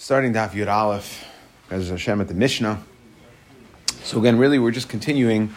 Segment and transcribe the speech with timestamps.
[0.00, 1.24] starting Daf Yud Aleph,
[1.70, 2.80] as Hashem at the Mishnah.
[4.04, 5.52] So again, really, we're just continuing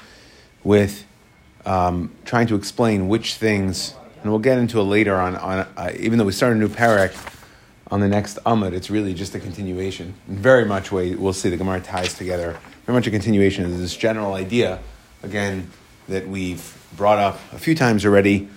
[0.64, 1.06] with
[1.64, 3.93] um, trying to explain which things,
[4.24, 5.35] and we'll get into it later on.
[5.35, 7.16] on uh, even though we start a new parak
[7.92, 10.16] on the next Amud, it's really just a continuation.
[10.27, 12.58] In very much way, we'll see the Gemara ties together.
[12.88, 14.80] Very much a continuation of this general idea,
[15.21, 15.70] again,
[16.08, 18.50] that we've brought up a few times already,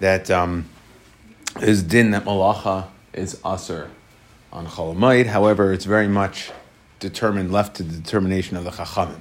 [0.00, 0.68] that um,
[1.62, 3.90] is din that malacha is asur
[4.52, 5.26] on Cholamayid.
[5.26, 6.50] However, it's very much
[6.98, 9.20] determined, left to the determination of the Chachamim.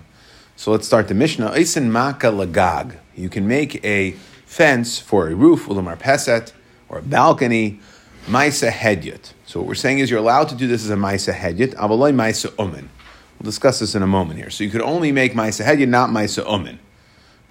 [0.56, 1.52] So let's start the Mishnah.
[1.52, 2.98] Eisen maka lagag.
[3.16, 4.12] You can make a
[4.46, 6.54] fence for a roof, ulamar peset,
[6.90, 7.80] or a balcony,
[8.26, 9.34] maisa hedyot.
[9.46, 12.14] So what we're saying is you're allowed to do this as a maisa hedyot, avaloi
[12.14, 12.88] maisa umin.
[13.40, 14.50] We'll discuss this in a moment here.
[14.50, 16.80] So you could only make maisa hedyot, not maisa umin.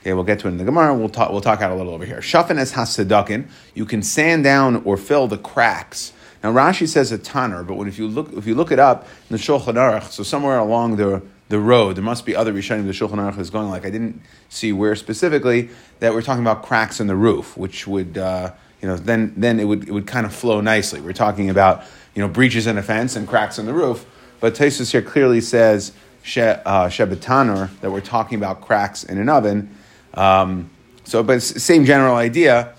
[0.00, 0.94] Okay, we'll get to it in the Gemara.
[0.94, 1.32] We'll talk.
[1.32, 2.18] We'll talk out a little over here.
[2.18, 3.48] Shafin es hasadakin.
[3.74, 6.12] You can sand down or fill the cracks
[6.48, 9.04] now Rashi says a tanner, but when if you look if you look it up
[9.04, 12.86] in the Shulchan Aruch, so somewhere along the the road, there must be other Rishonim
[12.86, 16.62] the Shulchan Aruch is going like I didn't see where specifically that we're talking about
[16.62, 20.06] cracks in the roof, which would uh, you know then then it would it would
[20.06, 21.00] kind of flow nicely.
[21.00, 24.06] We're talking about you know breaches in a fence and cracks in the roof,
[24.40, 25.92] but Taisus here clearly says
[26.22, 29.74] she, uh, that we're talking about cracks in an oven.
[30.14, 30.70] Um,
[31.04, 32.74] so, but same general idea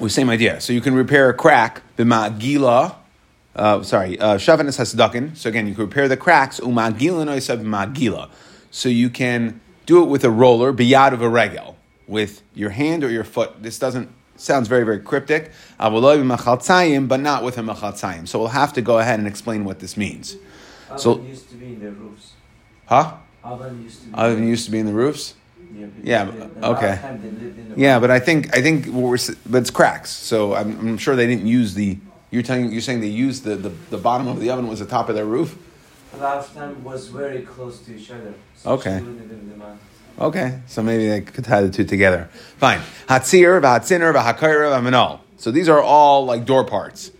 [0.00, 0.60] with same idea.
[0.60, 2.96] So you can repair a crack, b'ma'gila,
[3.54, 5.36] uh, sorry, uh, shavanis hasdakin.
[5.36, 8.30] So again, you can repair the cracks, uma'gila noisav ma'gila.
[8.70, 11.76] So you can do it with a roller, biyad of a regel,
[12.06, 13.62] with your hand or your foot.
[13.62, 18.28] This doesn't, sounds very, very cryptic, but not with a machaltzayim.
[18.28, 20.36] So we'll have to go ahead and explain what this means.
[20.88, 22.32] Oven so, used to be in the roofs.
[22.86, 23.16] Huh?
[23.44, 24.14] Oven used to be.
[24.14, 25.34] Oven used to be in the roofs?
[25.74, 26.86] Yeah, Yeah, the- the okay.
[26.90, 29.58] last time they lived in the Yeah, but I think I think what we're but
[29.62, 30.10] it's cracks.
[30.10, 31.98] So I'm, I'm sure they didn't use the.
[32.30, 34.86] You're telling you're saying they used the, the, the bottom of the oven was the
[34.86, 35.56] top of their roof.
[36.12, 38.34] The last time was very close to each other.
[38.56, 38.98] So Okay.
[38.98, 39.80] she lived in the mountains.
[40.18, 42.28] Okay, so maybe they could tie the two together.
[42.58, 42.80] Fine.
[43.08, 45.20] Hatzir, v'hatziner, v'hakaira, v'manol.
[45.38, 47.10] So these are all like door parts.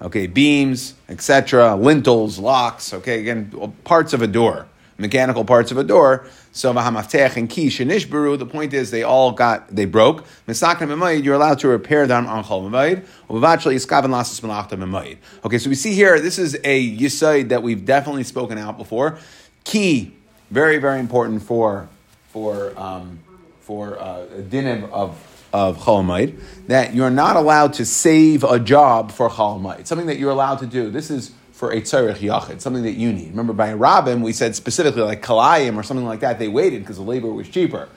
[0.00, 2.94] Okay, beams, etc., lintels, locks.
[2.94, 3.50] Okay, again,
[3.84, 6.26] parts of a door, mechanical parts of a door.
[6.56, 8.38] So v'hamaftech and kish and ishbaru.
[8.38, 10.24] The point is, they all got they broke.
[10.48, 13.04] Misakna b'mayid, you're allowed to repair them on chol b'mayid.
[13.28, 15.18] Uvavachli yiskaven lasas melachta b'mayid.
[15.44, 19.18] Okay, so we see here this is a yisaid that we've definitely spoken out before.
[19.64, 20.14] Key,
[20.50, 21.90] very very important for
[22.28, 23.18] for um,
[23.60, 29.12] for uh, a din of of Cholamayid, that you're not allowed to save a job
[29.12, 29.86] for Cholamayid.
[29.86, 30.90] Something that you're allowed to do.
[30.90, 33.30] This is for a tzarech yachid, something that you need.
[33.30, 36.96] Remember, by Rabin, we said specifically like kalayim or something like that, they waited because
[36.96, 37.88] the labor was cheaper.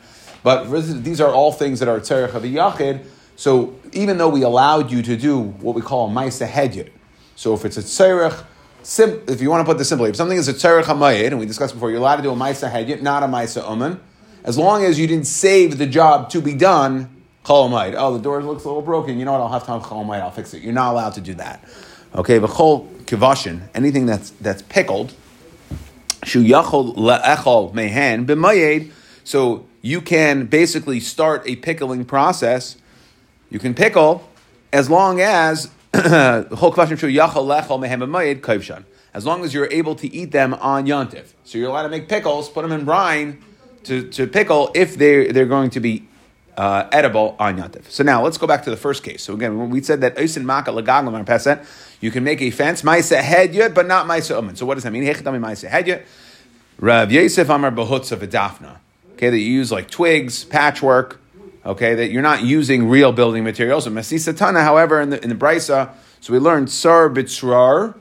[0.44, 0.64] But
[1.03, 3.06] these are all things that are tzarech of a yachid.
[3.36, 6.90] So even though we allowed you to do what we call a maisa hedyot,
[7.36, 8.46] so if it's a tzarech,
[8.81, 11.40] sim, if you want to put this simply, if something is a tzarech hamayid, and
[11.40, 14.00] we discussed before, you're allowed to do a maisa hedyot, not a maisa uman,
[14.46, 17.09] as long as you didn't save the job to be done,
[17.44, 17.94] cholamayid.
[17.97, 19.20] Oh, the door looks a little broken.
[19.20, 19.41] You know what?
[19.41, 20.22] I'll have time cholamayid.
[20.22, 20.64] I'll fix it.
[20.64, 21.68] You're not allowed to do that.
[22.16, 25.14] Okay, but chol kivashin, anything that's that's pickled,
[26.24, 28.92] shu yachol le'echol mehen b'mayed.
[29.24, 32.78] So you can basically start a pickling process.
[33.50, 34.28] You can pickle
[34.74, 35.72] as long as.
[39.12, 41.34] As long as you're able to eat them on yontif.
[41.44, 43.41] So you're allowed to make pickles, put them in brine
[43.86, 46.08] to, to pickle if they they're going to be
[46.59, 47.90] uh, edible on Yantif.
[47.90, 49.24] So now let's go back to the first case.
[49.24, 51.66] So again, we said that Oisin Maka Lagaglam Peset,
[52.02, 54.58] you can make a fence, Maisa Hedyot, but not Maisa Uman.
[54.58, 55.03] So what does that mean?
[55.06, 56.03] Hechatami Maisa Hedyot.
[56.78, 58.75] Rav Yosef Amar Behutza V'Dafna.
[59.14, 61.22] Okay, that you use like twigs, patchwork,
[61.66, 63.88] okay, that you're not using real building materials.
[63.88, 67.96] And Masisa Tana, however, in the, in the Brisa, so we learned Sar Bitzrar,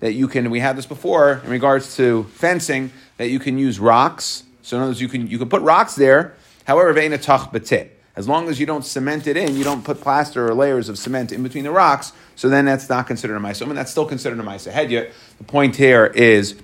[0.00, 3.78] that you can, we had this before in regards to fencing, that you can use
[3.78, 4.44] rocks.
[4.62, 6.34] So in other words, you can, you can put rocks there,
[6.66, 7.97] however, ve'ena tach betit.
[8.18, 10.98] As long as you don't cement it in, you don't put plaster or layers of
[10.98, 13.62] cement in between the rocks, so then that's not considered a Maisa.
[13.62, 15.12] I mean, that's still considered a Maisa Hedyot.
[15.38, 16.56] The point here is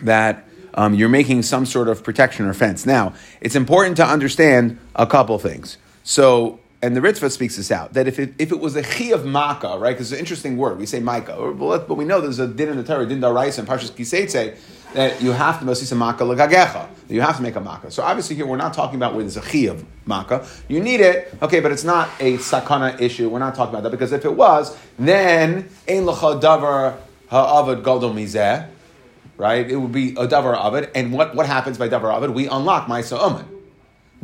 [0.00, 2.86] that um, you're making some sort of protection or fence.
[2.86, 3.12] Now,
[3.42, 5.76] it's important to understand a couple things.
[6.02, 9.12] So, and the Ritva speaks this out, that if it, if it was a chi
[9.12, 12.38] of maka, right, because it's an interesting word, we say but but we know there's
[12.38, 14.56] a din in the Torah, din daraisa, and Parshas Kiseitze,
[14.94, 17.90] that you have to masisa maka legagecha, you have to make a maka.
[17.90, 20.46] So obviously here we're not talking about with a of maka.
[20.68, 23.28] You need it, okay, but it's not a sakana issue.
[23.28, 26.96] We're not talking about that, because if it was, then ein lecha davar
[27.28, 28.68] ha'avad gadol mizeh,
[29.36, 29.70] right?
[29.70, 32.30] It would be a davar avid, and what, what happens by davar avid?
[32.30, 33.46] We unlock Maisa Uman.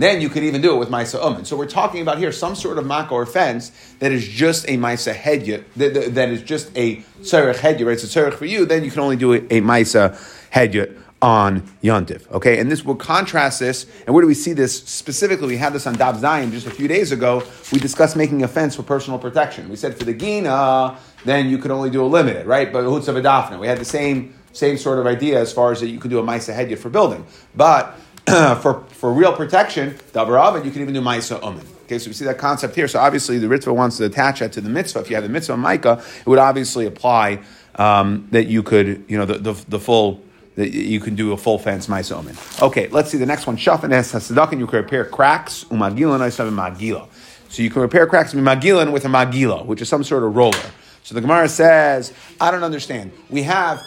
[0.00, 1.44] then you could even do it with Maisa Uman.
[1.44, 4.78] So we're talking about here some sort of maka or fence that is just a
[4.78, 7.92] Maisa Hedyot, that, that, that is just a Tzarech Hedyot, right?
[8.02, 10.16] It's a for you, then you can only do a, a Maisa
[10.52, 12.30] Hedyot on Yontif.
[12.30, 13.86] Okay, and this will contrast this.
[14.06, 15.48] And where do we see this specifically?
[15.48, 17.42] We had this on Dav Zion just a few days ago.
[17.72, 19.68] We discussed making a fence for personal protection.
[19.68, 22.72] We said for the Gina, then you could only do a limited, right?
[22.72, 25.70] But Hutz of a Adafna, we had the same same sort of idea as far
[25.70, 27.24] as that you could do a Maisa Hedyot for building.
[27.54, 27.96] But
[28.26, 31.66] for, for real protection, Dabar you can even do Maisa Umin.
[31.84, 32.88] Okay, so we see that concept here.
[32.88, 35.00] So obviously the Ritva wants to attach that to the mitzvah.
[35.00, 37.42] If you have the mitzvah Micah, it would obviously apply
[37.76, 40.20] um, that you could, you know, the, the, the full
[40.56, 42.62] that you can do a full fence Maisa Umin.
[42.62, 43.56] Okay, let's see the next one.
[43.56, 47.08] Shafin es hasadak, and you can repair cracks, umagilan, I magila.
[47.48, 50.58] So you can repair cracks magilin with a magila, which is some sort of roller.
[51.02, 53.12] So the Gemara says, I don't understand.
[53.30, 53.82] We have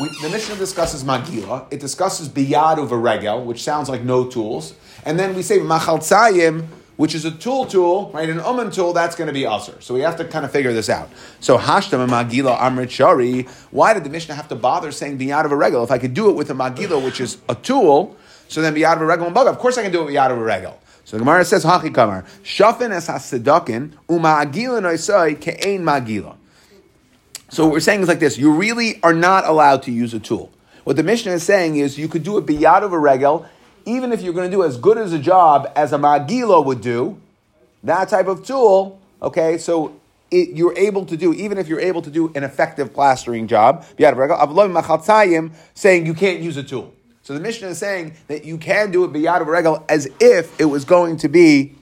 [0.00, 1.72] we, the Mishnah discusses Magila.
[1.72, 4.74] It discusses Biyad over Regel, which sounds like no tools.
[5.04, 6.66] And then we say Machal Tzayim,
[6.96, 8.28] which is a tool tool, right?
[8.28, 9.82] An Uman tool, that's going to be Usr.
[9.82, 11.10] So we have to kind of figure this out.
[11.40, 15.50] So Hashtam and Magila Amrit Shari, why did the Mishnah have to bother saying Biyad
[15.50, 15.82] a Regel?
[15.82, 18.16] If I could do it with a Magila, which is a tool,
[18.48, 20.44] so then Biyad a Regel and Bug, of course I can do it Biyad over
[20.44, 20.78] Regel.
[21.04, 26.36] So the Gemara says, Hachi Kamar, Shafin es hasidakin, uma'agila noisai ke'ein magila.
[27.50, 30.18] So what we're saying is like this: you really are not allowed to use a
[30.18, 30.50] tool.
[30.84, 33.46] What the Mishnah is saying is you could do it biyad of a regel,
[33.86, 36.80] even if you're going to do as good as a job as a magilo would
[36.80, 37.20] do,
[37.82, 39.00] that type of tool.
[39.22, 39.94] Okay, so
[40.30, 43.86] it, you're able to do, even if you're able to do an effective plastering job,
[43.98, 46.92] of saying you can't use a tool.
[47.22, 50.60] So the Mishnah is saying that you can do it biyad of regel as if
[50.60, 51.74] it was going to be,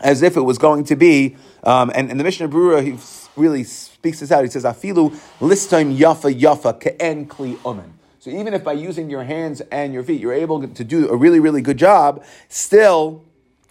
[0.00, 2.96] as if it was going to be, um, and, and the Mishnah Berurah he
[3.40, 4.44] really speaks this out.
[4.44, 7.90] He says, "Afilu listim yafa yafa ke'en kli umen."
[8.24, 11.14] So even if by using your hands and your feet you're able to do a
[11.14, 13.22] really really good job, still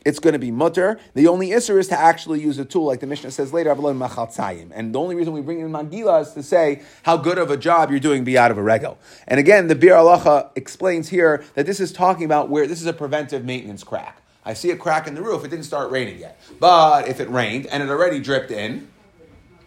[0.06, 1.00] it's going to be mutter.
[1.16, 3.80] The only issue is to actually use a tool, like the Mishnah says later, and
[3.80, 7.90] the only reason we bring in Magila is to say how good of a job
[7.90, 9.00] you're doing be out of a regel.
[9.28, 12.86] And again, the Biur Halacha explains here that this is talking about where this is
[12.86, 14.22] a preventive maintenance crack.
[14.46, 16.40] I see a crack in the roof, it didn't start raining yet.
[16.60, 18.90] But if it rained and it already dripped in,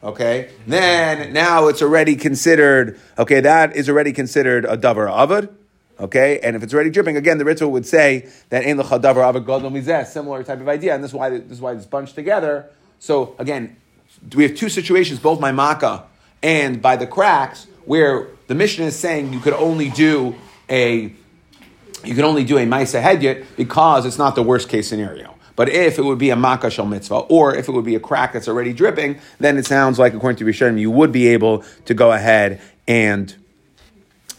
[0.02, 5.50] okay, then now it's already considered, okay, that is already considered a davar avad.
[5.98, 9.32] Okay, and if it's already dripping, again, the Ritva would say that in the chadavar
[9.32, 11.87] avad gadol mizeh, similar type of idea, and this is why this is why it's
[11.87, 12.69] bunched together.
[12.98, 13.76] So again,
[14.34, 16.04] we have two situations, both by makkah
[16.42, 20.34] and by the cracks, where the mission is saying you could only do
[20.69, 21.12] a
[22.04, 25.36] you can only do a maisa hedyet because it's not the worst case scenario.
[25.56, 28.00] But if it would be a makkah shel mitzvah, or if it would be a
[28.00, 31.64] crack that's already dripping, then it sounds like, according to Rishonim, you would be able
[31.87, 33.35] to go ahead and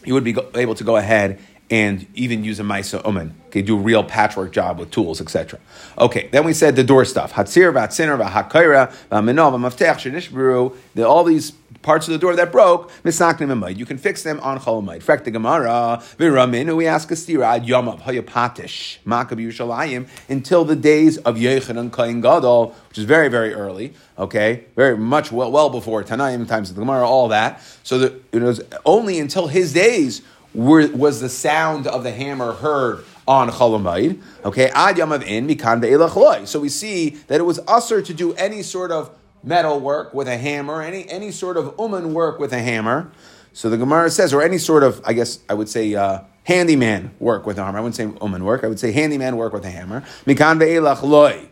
[0.04, 1.38] you would be able to go ahead
[1.70, 3.34] and even use a Maisa Uman.
[3.48, 5.58] Okay, do a real patchwork job with tools, etc.
[5.98, 7.32] Okay, then we said the door stuff.
[7.32, 13.76] Hatzir, Vatziner, Vahakaira, Vaminov, Maftech, Shenishbru, all these parts of the door that broke, misaknim
[13.76, 15.02] You can fix them on cholamayid.
[15.02, 20.76] Frek the Gemara, v'ramin, we ask a stira ad yamav hayapatish makab Yerushalayim until the
[20.76, 23.94] days of Yechanan Kain Gadol, which is very very early.
[24.18, 27.62] Okay, very much well well before Tanaim times of the Gemara, all that.
[27.84, 30.22] So that it was only until his days
[30.54, 34.20] were, was the sound of the hammer heard on Cholamayid.
[34.44, 38.62] Okay, ad yamav in mikan So we see that it was usher to do any
[38.62, 39.10] sort of
[39.44, 43.12] metal work with a hammer, any, any sort of uman work with a hammer.
[43.52, 47.10] So the Gemara says, or any sort of, I guess I would say, uh, handyman
[47.18, 47.78] work with a hammer.
[47.78, 48.64] I wouldn't say uman work.
[48.64, 50.00] I would say handyman work with a hammer.
[50.24, 51.48] Mikan ve'elach loy.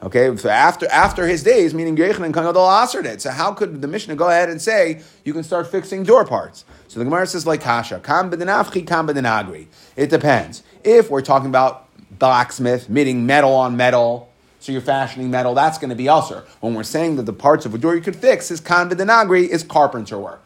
[0.00, 3.20] Okay, so after after his days, meaning Yechanan Kangadol Asr did.
[3.20, 6.64] So how could the Mishnah go ahead and say you can start fixing door parts?
[6.86, 9.66] So the Gemara says like Kasha, Kam b'denafchi, Kam b'denagri.
[9.96, 10.62] It depends.
[10.84, 15.90] If we're talking about blacksmith, meaning metal on metal, so you're fashioning metal, that's going
[15.90, 16.44] to be usher.
[16.60, 19.48] When we're saying that the parts of a door you could fix is kan denagri,
[19.48, 20.44] is carpenter work.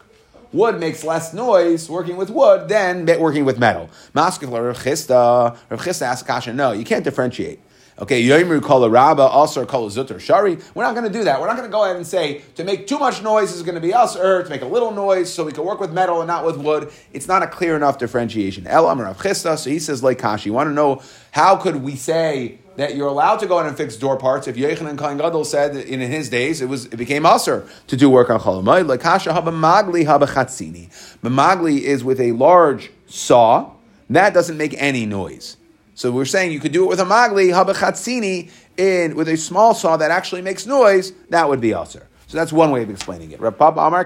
[0.51, 3.89] Wood makes less noise working with wood than working with metal.
[4.15, 7.59] Maskefla Rav Chisda, Rav Chisda asks Kasha, no, you can't differentiate.
[7.99, 10.57] Okay, Yoimru kol rabba, also kol zutter shari.
[10.73, 11.39] We're not going to do that.
[11.39, 13.75] We're not going to go ahead and say to make too much noise is going
[13.75, 16.19] to be us, or to make a little noise so we can work with metal
[16.19, 16.91] and not with wood.
[17.11, 18.65] It's not a clear enough differentiation.
[18.65, 20.49] El Amar Rav Chisda, so he says like Kashi.
[20.49, 23.77] You want to know how could we say that you're allowed to go in and
[23.77, 24.47] fix door parts.
[24.47, 28.09] If Yechanan Kain Gadol said in his days it was it became usher to do
[28.09, 30.89] work on Cholamayid, like Hasha haba magli haba chatzini.
[31.21, 33.69] Magli is with a large saw
[34.09, 35.57] that doesn't make any noise.
[35.95, 39.37] So we're saying you could do it with a magli haba chatzini in with a
[39.37, 41.13] small saw that actually makes noise.
[41.29, 42.07] That would be usher.
[42.27, 43.39] So that's one way of explaining it.
[43.39, 44.05] Amar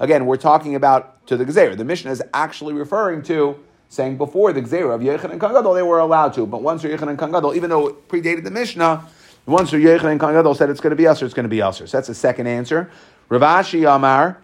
[0.00, 1.76] Again, we're talking about to the gzera.
[1.76, 3.58] The mission is actually referring to
[3.92, 6.46] saying before the Gzera of Yechanan Kangadol, they were allowed to.
[6.46, 9.06] But once Yechanan Kangadol, even though it predated the Mishnah,
[9.44, 11.86] once Yechanan Kangadol said it's going to be Usher, it's going to be Usher.
[11.86, 12.90] So that's the second answer.
[13.28, 14.38] Rav Ashi Amar.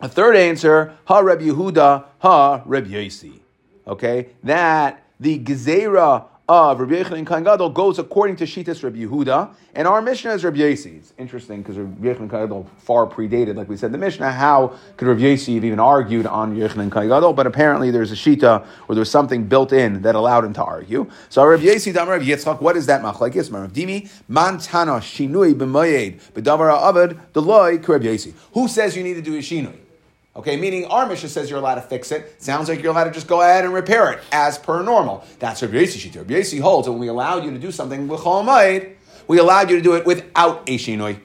[0.00, 3.40] A third answer, Ha Reb Yehuda, Ha Reb Yosi.
[3.86, 9.52] Okay, that the Gezerah of Rabbi Yechanan Kohen Gadol goes according to Shitas Rabbi Yehuda,
[9.74, 10.98] and our Mishnah is Rabbi Yosi.
[10.98, 14.30] It's interesting because Rabbi Yechon Kohen Gadol far predated, like we said, the Mishnah.
[14.30, 17.32] How could Rabbi Yosi have even argued on Yechanan Kohen Gadol?
[17.32, 21.10] But apparently there's a Shita or there's something built in that allowed him to argue.
[21.28, 23.52] So Rabbi Yosi, Dam Rabbi Yitzchak, what is that machlekes?
[23.52, 28.34] Rav Dimi, Mantana Shinui b'Moyed b'Davar Avad Deloy Rabbi Yosi.
[28.52, 29.85] Who says you need to do a Shinui?
[30.36, 32.42] Okay, meaning our Mishnah says you're allowed to fix it.
[32.42, 35.24] Sounds like you're allowed to just go ahead and repair it as per normal.
[35.38, 36.14] That's Rabbi Yossi.
[36.14, 38.22] Rabbi holds when we allowed you to do something with
[39.28, 41.18] we allowed you to do it without a shinoi.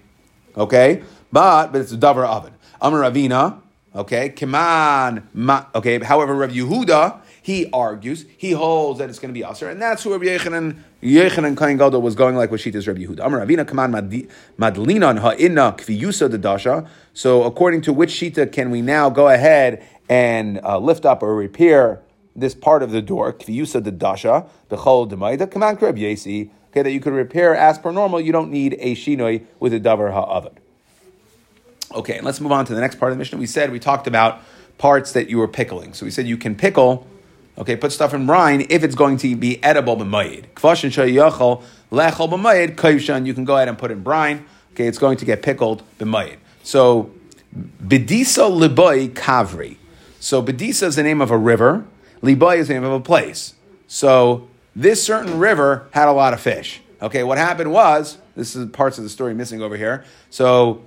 [0.56, 2.54] Okay, but but it's a davar oven.
[2.82, 3.60] Amar Ravina.
[3.94, 5.24] Okay, Kiman.
[5.34, 9.70] Ma, Okay, however, Rav Yehuda he argues, he holds that it's going to be Aser,
[9.70, 13.26] and that's who Rabbi Yechanan, Yechanan Kain Gadol was going like with Shita's Rabbi Yehuda.
[13.26, 16.88] Amar Ravina Kaman Madlinan Ha'inna Kviyusa Dasha.
[17.14, 21.36] So according to which Shita can we now go ahead and uh, lift up or
[21.36, 22.02] repair
[22.36, 26.92] this part of the door, Kviyusa Dasha, the Bechol Demaida, Kaman Kreb Yesi, okay, that
[26.92, 30.54] you could repair as per normal, you don't need a Shinoi with a Davar Ha'avad.
[31.96, 33.40] Okay, and let's move on to the next part of the mission.
[33.40, 34.42] We said, we talked about
[34.78, 35.94] parts that you were pickling.
[35.94, 37.08] So we said you can pickle
[37.58, 40.46] Okay, put stuff in brine if it's going to be edible b'mayid.
[40.56, 43.26] Kvashin shayachol lechol b'mayid kaivshan.
[43.26, 44.46] You can go ahead and put in brine.
[44.74, 46.38] Okay, it's going to get pickled b'mayid.
[46.64, 47.12] So
[47.84, 49.78] bedisa liboy kavri.
[50.20, 51.86] So bedisa is the name of a river.
[52.22, 53.56] Liboy is the name of a place.
[53.88, 56.82] So this certain river had a lot of fish.
[57.02, 60.06] Okay, what happened was this is parts of the story missing over here.
[60.30, 60.84] So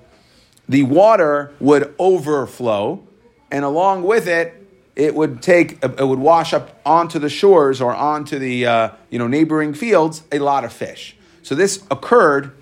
[0.69, 3.03] the water would overflow,
[3.51, 4.64] and along with it,
[4.97, 9.19] it would take it would wash up onto the shores or onto the uh, you
[9.19, 11.17] know neighboring fields a lot of fish.
[11.43, 12.53] So this occurred.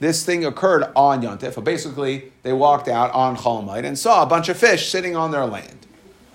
[0.00, 1.62] This thing occurred on Yontif.
[1.62, 5.46] Basically, they walked out on Cholamite and saw a bunch of fish sitting on their
[5.46, 5.86] land.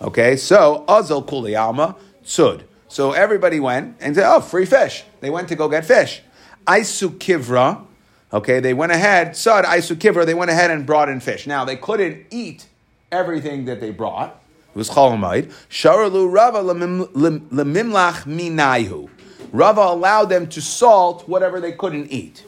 [0.01, 2.63] Okay, so Azel Kuliyama Tsud.
[2.87, 6.21] So everybody went and said, "Oh, free fish." They went to go get fish.
[6.65, 7.85] Aisu Kivra.
[8.31, 9.35] Okay, they went ahead.
[9.35, 10.25] Sud Aisu Kivra.
[10.25, 11.47] They went ahead and brought in fish.
[11.47, 12.67] Now they couldn't eat
[13.11, 14.38] everything that they brought
[14.71, 15.51] it was Cholamayid.
[15.69, 19.09] Sharalu Rava lemimlach minayhu.
[19.51, 22.45] Rava allowed them to salt whatever they couldn't eat.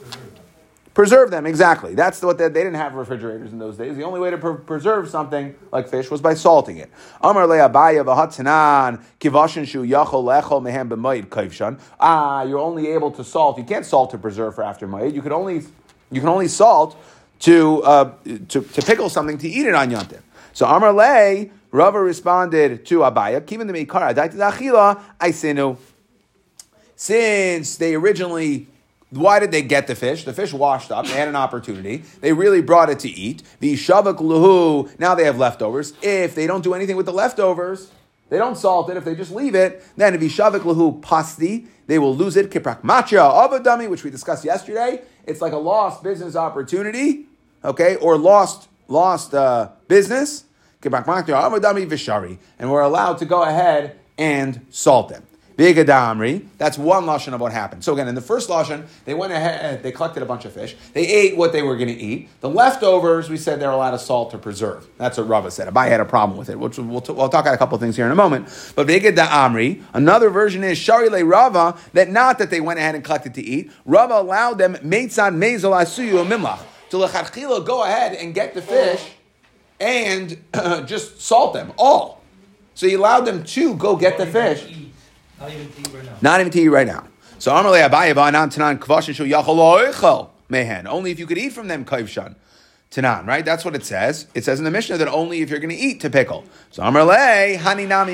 [0.93, 1.95] Preserve them, exactly.
[1.95, 3.95] That's what they, they didn't have refrigerators in those days.
[3.95, 6.91] The only way to pre- preserve something like fish was by salting it.
[7.21, 7.53] Amar shu.
[11.99, 13.57] Ah, you're only able to salt.
[13.57, 15.13] You can't salt to preserve for after mayid.
[15.13, 15.61] You can only
[16.11, 16.97] you can only salt
[17.39, 18.11] to, uh,
[18.49, 20.19] to, to pickle something to eat it on yantiv.
[20.51, 25.77] So Amar le Rava responded to Abaya, Kivin the Meikara, Achila, Aisinu.
[26.95, 28.67] Since they originally
[29.11, 30.23] why did they get the fish?
[30.23, 31.05] The fish washed up.
[31.05, 32.03] They had an opportunity.
[32.21, 33.43] They really brought it to eat.
[33.59, 34.97] The shavak luhu.
[34.99, 35.93] Now they have leftovers.
[36.01, 37.91] If they don't do anything with the leftovers,
[38.29, 38.95] they don't salt it.
[38.95, 42.49] If they just leave it, then if shavak luhu pasti, they will lose it.
[42.49, 45.01] Kiprak macha avadami, which we discussed yesterday.
[45.25, 47.25] It's like a lost business opportunity,
[47.65, 50.45] okay, or lost lost uh, business
[52.59, 55.23] and we're allowed to go ahead and salt them.
[56.57, 57.83] That's one lashon of what happened.
[57.83, 60.75] So again, in the first lashon, they went ahead, they collected a bunch of fish.
[60.93, 62.29] They ate what they were going to eat.
[62.39, 64.87] The leftovers, we said they're allowed to salt to preserve.
[64.97, 65.71] That's what Rava said.
[65.71, 67.95] Abai had a problem with it, which we'll, we'll, we'll talk about a couple things
[67.95, 68.45] here in a moment.
[68.75, 72.95] But Veged Amri, another version is Shari Le Rava, that not that they went ahead
[72.95, 73.71] and collected to eat.
[73.85, 76.59] Rava allowed them Meitzan Mezol Asuyu Mimlach
[76.89, 79.11] to Lechatchila go ahead and get the fish
[79.81, 82.21] and uh, just salt them all.
[82.75, 84.63] So he allowed them to go get the fish.
[85.39, 86.17] Not even to eat right now.
[86.21, 87.07] Not even to eat right now.
[87.39, 90.87] So Amarle Abaye Vanan Tanan Kvashin Shu Yachol Mehen.
[90.87, 92.35] Only if you could eat from them Kaivshan.
[92.91, 93.43] Tanan, right?
[93.43, 94.27] That's what it says.
[94.35, 96.43] It says in the Mishnah that only if you're going to eat to pickle.
[96.71, 97.57] So Haninami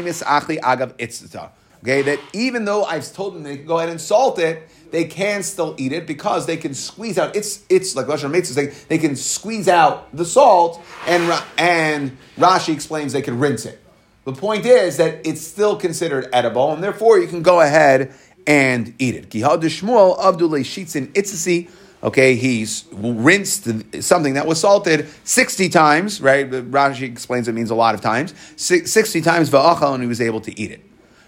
[0.03, 1.50] Misachli Agav Itzta.
[1.88, 5.06] Okay, that even though I've told them they can go ahead and salt it, they
[5.06, 7.34] can still eat it because they can squeeze out.
[7.34, 12.74] It's it's like Lashon Mitzvah saying they can squeeze out the salt, and and Rashi
[12.74, 13.82] explains they can rinse it.
[14.25, 18.13] The point is that it's still considered edible, and therefore you can go ahead
[18.46, 19.29] and eat it.
[19.29, 21.70] Gihad Shmuel Abdullah Shitzin Itzisi.
[22.03, 26.50] Okay, he's rinsed something that was salted 60 times, right?
[26.50, 28.34] Rashi explains it means a lot of times.
[28.58, 30.87] 60 times and he was able to eat it.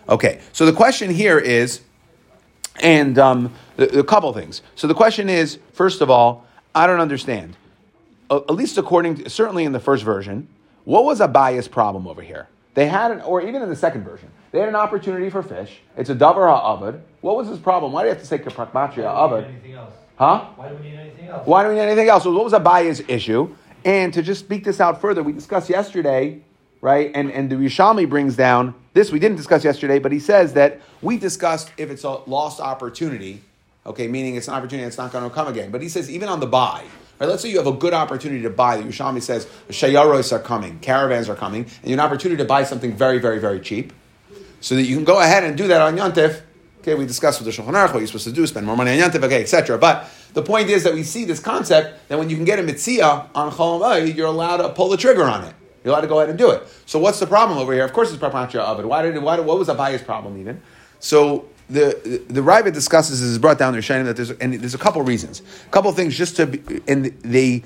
[0.09, 1.81] Okay, so the question here is
[2.81, 4.61] and um, a, a couple things.
[4.75, 7.55] So the question is, first of all, I don't understand.
[8.29, 10.47] Uh, at least according, to, certainly in the first version,
[10.85, 12.47] what was Abaye's problem over here?
[12.73, 15.79] They had, an, or even in the second version, They had an opportunity for fish.
[15.97, 17.01] It's a davar ha'avad.
[17.21, 17.91] What was his problem?
[17.91, 19.05] Why do you have to say kaprakmatria
[19.75, 19.93] else?
[20.15, 20.45] Huh?
[20.55, 21.45] Why do we need anything else?
[21.45, 22.23] Why do we need anything else?
[22.23, 23.55] So what was Abaye's issue?
[23.85, 26.41] And to just speak this out further, we discussed yesterday,
[26.81, 27.11] right?
[27.13, 30.81] And and the Rishalmi brings down this we didn't discuss yesterday, but he says that
[31.01, 33.41] we discussed if it's a lost opportunity,
[33.85, 35.71] okay, meaning it's an opportunity that's not going to come again.
[35.71, 36.83] But he says even on the buy,
[37.17, 37.29] right?
[37.29, 38.75] Let's say you have a good opportunity to buy.
[38.77, 42.47] The Rishalmi says shayaros are coming, caravans are coming, and you have an opportunity to
[42.47, 43.93] buy something very, very, very cheap,
[44.59, 46.41] so that you can go ahead and do that on Yontif.
[46.81, 48.91] Okay, we discussed with the Shulchan Aruch what you're supposed to do, spend more money
[49.01, 49.77] on Yantiv, okay, etc.
[49.77, 52.63] But the point is that we see this concept that when you can get a
[52.63, 55.53] mitzvah on Vayid, you're allowed to pull the trigger on it.
[55.83, 56.63] You're allowed to go ahead and do it.
[56.85, 57.85] So what's the problem over here?
[57.85, 58.85] Of course, it's Prapachya Abed.
[58.85, 60.61] Why did why, what was Abaya's problem even?
[60.99, 64.53] So the the, the Rabbit discusses this is brought down to Rishonim that there's and
[64.53, 67.63] there's a couple reasons, a couple things just to be, and they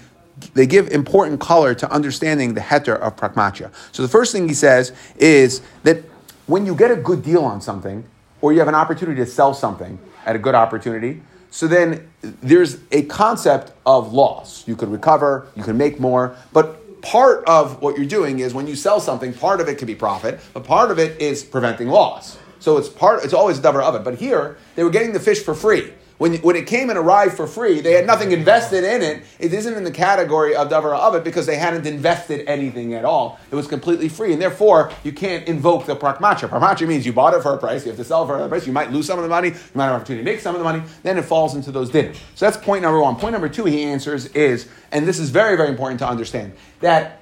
[0.53, 3.71] they give important color to understanding the heter of pragmatia.
[3.91, 6.03] So the first thing he says is that
[6.47, 8.03] when you get a good deal on something,
[8.41, 12.79] or you have an opportunity to sell something at a good opportunity, so then there's
[12.91, 14.67] a concept of loss.
[14.67, 18.65] You could recover, you can make more, but part of what you're doing is when
[18.65, 21.89] you sell something, part of it could be profit, but part of it is preventing
[21.89, 22.37] loss.
[22.59, 23.23] So it's part.
[23.23, 24.03] It's always a davar of it.
[24.03, 25.93] But here they were getting the fish for free.
[26.23, 29.23] When, when it came and arrived for free, they had nothing invested in it.
[29.39, 33.03] It isn't in the category of davar of it because they hadn't invested anything at
[33.03, 33.41] all.
[33.51, 36.47] It was completely free, and therefore you can't invoke the prakmacha.
[36.47, 38.47] Prakmacha means you bought it for a price, you have to sell it for a
[38.47, 38.65] price.
[38.65, 40.55] You might lose some of the money, you might have an opportunity to make some
[40.55, 40.81] of the money.
[41.03, 42.15] Then it falls into those dinners.
[42.35, 43.17] So that's point number one.
[43.17, 47.19] Point number two, he answers is, and this is very very important to understand that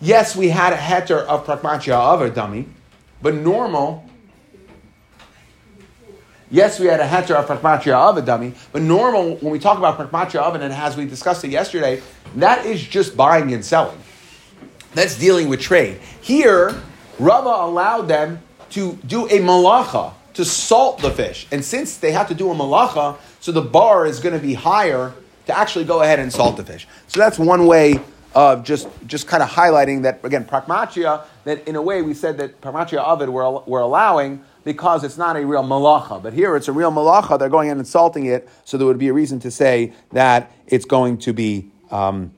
[0.00, 2.64] yes, we had a heter of prakmacha of a dummy,
[3.20, 4.07] but normal
[6.50, 9.76] Yes, we had a heter of pragmatia of a dummy, but normal, when we talk
[9.76, 12.00] about pragmatia of and as we discussed it yesterday,
[12.36, 13.98] that is just buying and selling.
[14.94, 16.00] That's dealing with trade.
[16.22, 16.74] Here,
[17.18, 18.40] Rava allowed them
[18.70, 21.46] to do a malacha, to salt the fish.
[21.52, 24.54] And since they have to do a malacha, so the bar is going to be
[24.54, 25.12] higher
[25.46, 26.86] to actually go ahead and salt the fish.
[27.08, 28.00] So that's one way
[28.34, 32.38] of just, just kind of highlighting that, again, pragmatia, that in a way we said
[32.38, 36.22] that pragmatia of it we're, we're allowing, because it's not a real malacha.
[36.22, 37.38] But here it's a real malacha.
[37.38, 40.52] They're going in and insulting it, so there would be a reason to say that
[40.66, 41.70] it's going to be.
[41.90, 42.32] Um,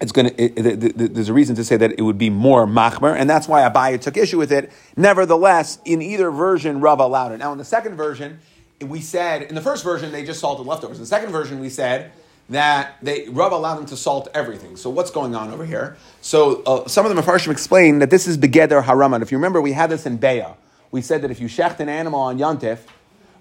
[0.00, 0.28] it's going.
[0.36, 3.30] It, it, it, there's a reason to say that it would be more machmer, and
[3.30, 4.72] that's why Abaya took issue with it.
[4.96, 7.38] Nevertheless, in either version, Rav allowed it.
[7.38, 8.40] Now, in the second version,
[8.80, 10.96] we said in the first version they just salted leftovers.
[10.96, 12.10] In the second version, we said
[12.48, 14.76] that they Rav allowed them to salt everything.
[14.76, 15.96] So what's going on over here?
[16.20, 19.22] So uh, some of the Mefarshim explain that this is begeder haraman.
[19.22, 20.56] If you remember, we had this in Beya
[20.92, 22.80] we said that if you shecht an animal on Yantif,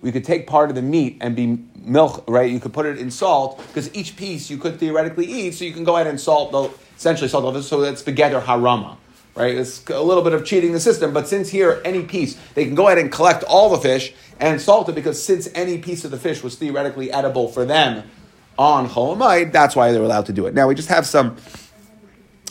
[0.01, 2.49] we could take part of the meat and be milk, right?
[2.49, 5.73] You could put it in salt because each piece you could theoretically eat, so you
[5.73, 8.97] can go ahead and salt the essentially salt the so that's begeder harama,
[9.35, 9.55] right?
[9.55, 12.73] It's a little bit of cheating the system, but since here any piece they can
[12.73, 16.09] go ahead and collect all the fish and salt it because since any piece of
[16.09, 18.09] the fish was theoretically edible for them
[18.57, 20.55] on Cholamite, that's why they were allowed to do it.
[20.55, 21.37] Now we just have some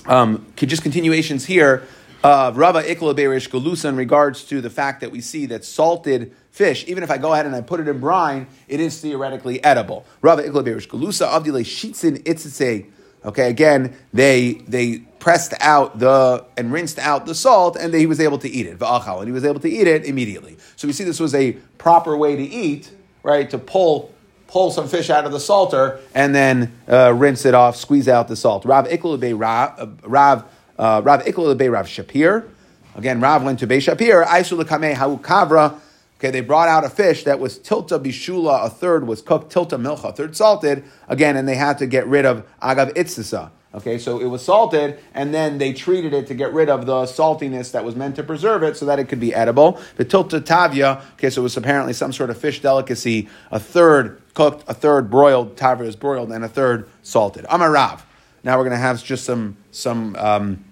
[0.06, 1.84] um, just continuations here
[2.22, 6.34] of Rava Ikla Beirish Galusa in regards to the fact that we see that salted
[6.50, 9.62] fish, even if I go ahead and I put it in brine, it is theoretically
[9.64, 10.04] edible.
[10.20, 12.86] Rava Ikla Beirish Galusa Avdile Shitzin Itzitse.
[13.24, 18.18] Okay, again, they they pressed out the and rinsed out the salt, and he was
[18.18, 18.78] able to eat it.
[18.78, 20.56] V'achal, and he was able to eat it immediately.
[20.76, 22.90] So we see this was a proper way to eat,
[23.22, 23.48] right?
[23.50, 24.14] To pull
[24.46, 28.26] pull some fish out of the salter and then uh, rinse it off, squeeze out
[28.26, 28.64] the salt.
[28.64, 30.44] Rav Ikla Rav.
[30.80, 32.48] Uh, Rav Ikla Be Rav Shapir.
[32.94, 34.24] Again, Rav went to Be Shapir.
[34.24, 35.78] Aisul Hau Kavra.
[36.16, 39.78] Okay, they brought out a fish that was tilta bishula, a third was cooked, tilta
[39.78, 40.84] milcha, a third salted.
[41.06, 43.50] Again, and they had to get rid of agav itzisa.
[43.74, 47.02] Okay, so it was salted, and then they treated it to get rid of the
[47.02, 49.78] saltiness that was meant to preserve it so that it could be edible.
[49.96, 54.20] The tilta tavia, okay, so it was apparently some sort of fish delicacy, a third
[54.32, 57.44] cooked, a third broiled, tavia is broiled, and a third salted.
[57.44, 58.00] Amarav.
[58.42, 60.64] Now we're going to have just some, some, um,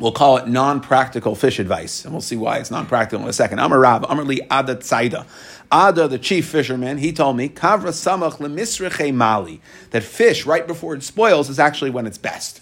[0.00, 3.60] We'll call it non-practical fish advice, and we'll see why it's non-practical in a second.
[3.60, 5.26] I'm a Rab, Amarli Ada Tzaida.
[5.72, 10.94] Ada, the chief fisherman, he told me, Kavra Samach lemisreche mali, that fish right before
[10.94, 12.60] it spoils is actually when it's best.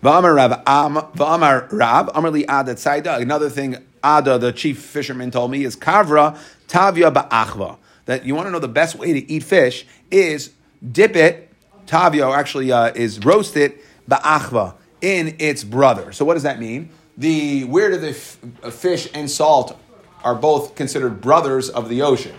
[0.00, 3.20] V'amar Rab, V'amar Rab, Ada Tzaida.
[3.20, 7.78] Another thing Ada, the chief fisherman, told me is Kavra Tavia Ba'achva.
[8.04, 10.52] That you want to know the best way to eat fish is
[10.88, 11.52] dip it,
[11.86, 16.12] Tavia actually uh, is roast it, Ba'achva in its brother.
[16.12, 16.90] So what does that mean?
[17.16, 19.78] The where do the f- uh, fish and salt
[20.24, 22.34] are both considered brothers of the ocean?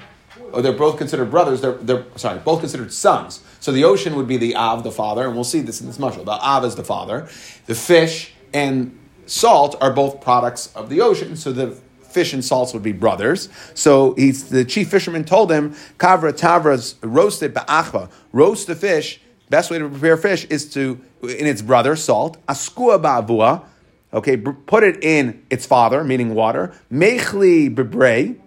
[0.54, 1.62] Or they're both considered brothers.
[1.62, 3.42] They're, they're sorry, both considered sons.
[3.60, 5.98] So the ocean would be the Av, the father, and we'll see this in this
[5.98, 6.26] mushal.
[6.26, 7.30] The Av is the father.
[7.68, 8.98] The fish and
[9.28, 11.36] salt are both products of the ocean.
[11.36, 13.50] So the fish and salts would be brothers.
[13.74, 19.22] So he's the chief fisherman told him, Kavra Tavra's roasted ba'achva, roast the fish.
[19.52, 22.38] Best way to prepare fish is to in its brother salt.
[22.46, 23.66] Askua ba'avua.
[24.14, 26.74] Okay, put it in its father, meaning water.
[26.90, 28.38] Mechli bebre.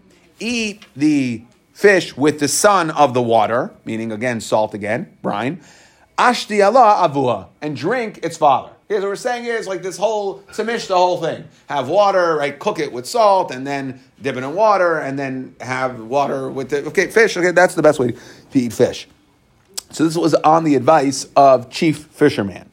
[0.40, 5.60] Eat the fish with the son of the water, meaning again salt again, brine.
[6.16, 8.70] Ashti Allah avua, and drink its father.
[8.88, 11.44] Here's what we're saying is like this whole tamish, the whole thing.
[11.66, 12.58] Have water, right?
[12.58, 16.70] Cook it with salt, and then dip it in water, and then have water with
[16.70, 17.36] the okay fish.
[17.36, 18.12] Okay, that's the best way
[18.52, 19.06] to eat fish.
[19.94, 22.68] So this was on the advice of chief fisherman.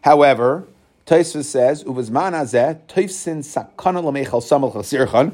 [0.00, 0.66] However,
[1.04, 5.32] Taisva says, "Uvazman sakana chasirchan."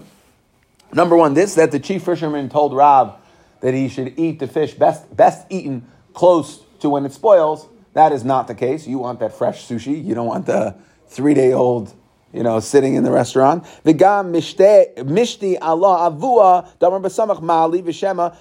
[0.93, 3.15] Number one, this that the chief fisherman told Rav
[3.61, 7.69] that he should eat the fish best best eaten close to when it spoils.
[7.93, 8.89] That is not the case.
[8.89, 10.05] You want that fresh sushi.
[10.05, 10.75] You don't want the
[11.07, 11.95] three day old,
[12.33, 13.65] you know, sitting in the restaurant.
[13.85, 16.11] Mishti Allah.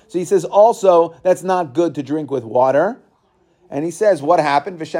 [0.07, 3.01] So he says also that's not good to drink with water.
[3.71, 4.79] And he says, what happened?
[4.79, 4.95] Just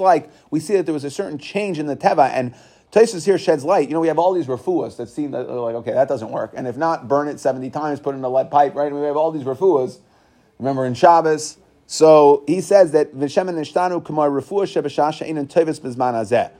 [0.00, 2.54] like we see that there was a certain change in the teva, and
[2.90, 3.88] Taisus here sheds light.
[3.88, 6.54] You know, we have all these refuas that seem that like, okay, that doesn't work.
[6.56, 8.90] And if not, burn it 70 times, put it in a lead pipe, right?
[8.90, 10.00] And we have all these refuas.
[10.58, 11.58] Remember in Shabbos?
[11.86, 13.12] So he says that
[16.32, 16.50] in.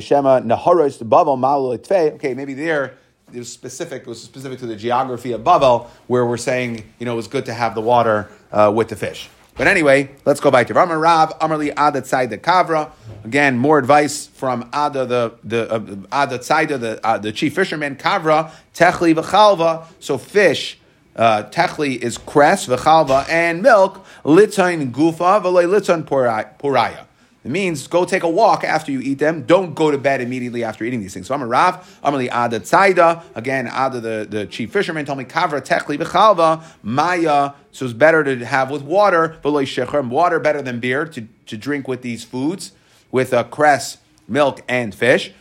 [0.00, 1.78] Shema naharos bavel malu
[2.14, 2.94] Okay, maybe there
[3.32, 4.02] it was specific.
[4.02, 7.28] It was specific to the geography of Bavel, where we're saying you know it was
[7.28, 9.28] good to have the water uh, with the fish.
[9.54, 12.90] But anyway, let's go back to Ramar Rav, Amarli Ada Tzaida Kavra.
[13.24, 17.96] Again, more advice from Ada, the, the uh, Ada Tzaida, the, uh, the chief fisherman,
[17.96, 19.84] Kavra, Techli V'chalva.
[20.00, 20.78] So fish,
[21.16, 27.06] uh, Techli is cress, V'chalva, and milk, Litain Gufa, V'lei Litain Poraya.
[27.44, 29.42] It means go take a walk after you eat them.
[29.42, 31.26] Don't go to bed immediately after eating these things.
[31.26, 33.24] So I'm a Rav, I'm the Ada Tzaida.
[33.34, 37.52] Again, Ada, the, the chief fisherman, told me, Kavra Techli B'chalva, Maya.
[37.72, 42.02] So it's better to have with water, water better than beer to, to drink with
[42.02, 42.72] these foods,
[43.10, 45.32] with a cress, milk, and fish.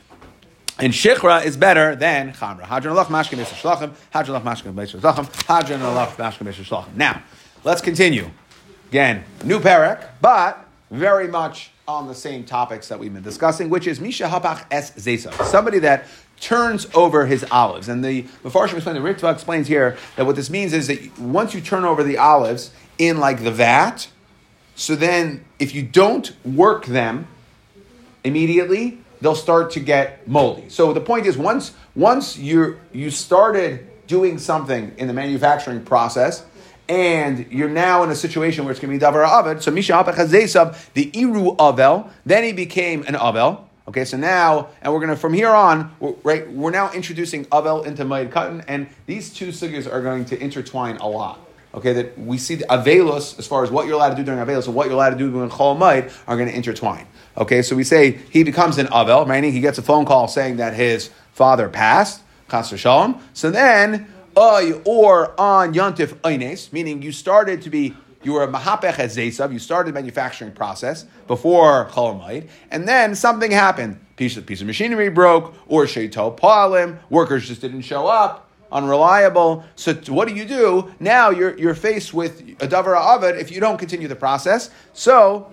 [0.79, 2.63] And shikra is better than chamra.
[2.63, 3.91] Hadran alach mashkim shlachim.
[4.11, 5.25] Hadran alach mashkim shlachim.
[5.43, 6.95] Hadran alach mashkim shlachim.
[6.95, 7.21] Now,
[7.63, 8.31] let's continue.
[8.89, 13.85] Again, new parak, but very much on the same topics that we've been discussing, which
[13.85, 16.05] is Misha Hapach Es Zesa, somebody that
[16.39, 17.89] turns over his olives.
[17.89, 21.53] And the Mefarshim explains, the Ritva explains here that what this means is that once
[21.53, 24.07] you turn over the olives in like the vat,
[24.75, 27.27] so then if you don't work them
[28.23, 30.69] immediately, they'll start to get moldy.
[30.69, 36.45] So the point is once once you you started doing something in the manufacturing process,
[36.91, 39.63] and you're now in a situation where it's going to be davar avid.
[39.63, 42.09] So misha apachazesav the iru avel.
[42.25, 43.63] Then he became an avel.
[43.87, 46.51] Okay, so now, and we're going to from here on, we're, right?
[46.51, 50.97] We're now introducing avel into mayid cotton, and these two sugyas are going to intertwine
[50.97, 51.39] a lot.
[51.73, 54.45] Okay, that we see the avelos as far as what you're allowed to do during
[54.45, 57.07] avelos and what you're allowed to do during chol mayid are going to intertwine.
[57.37, 60.57] Okay, so we say he becomes an avel, meaning he gets a phone call saying
[60.57, 62.21] that his father passed,
[62.75, 63.21] shalom.
[63.33, 68.95] So then or on Yontif Eines, meaning you started to be, you were a Mahapech
[68.95, 73.99] Zesav, you started the manufacturing process before Cholamayid, and then something happened.
[74.15, 79.63] Piece of, piece of machinery broke, or Sheito Palim, workers just didn't show up, unreliable.
[79.75, 80.93] So what do you do?
[80.99, 84.69] Now you're, you're faced with a Davar Avid if you don't continue the process.
[84.93, 85.51] So,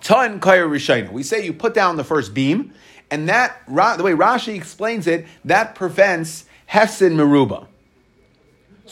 [0.00, 1.12] Tan Kair Rishayna.
[1.12, 2.72] We say you put down the first beam,
[3.10, 7.66] and that, the way Rashi explains it, that prevents Hefsin Meruba.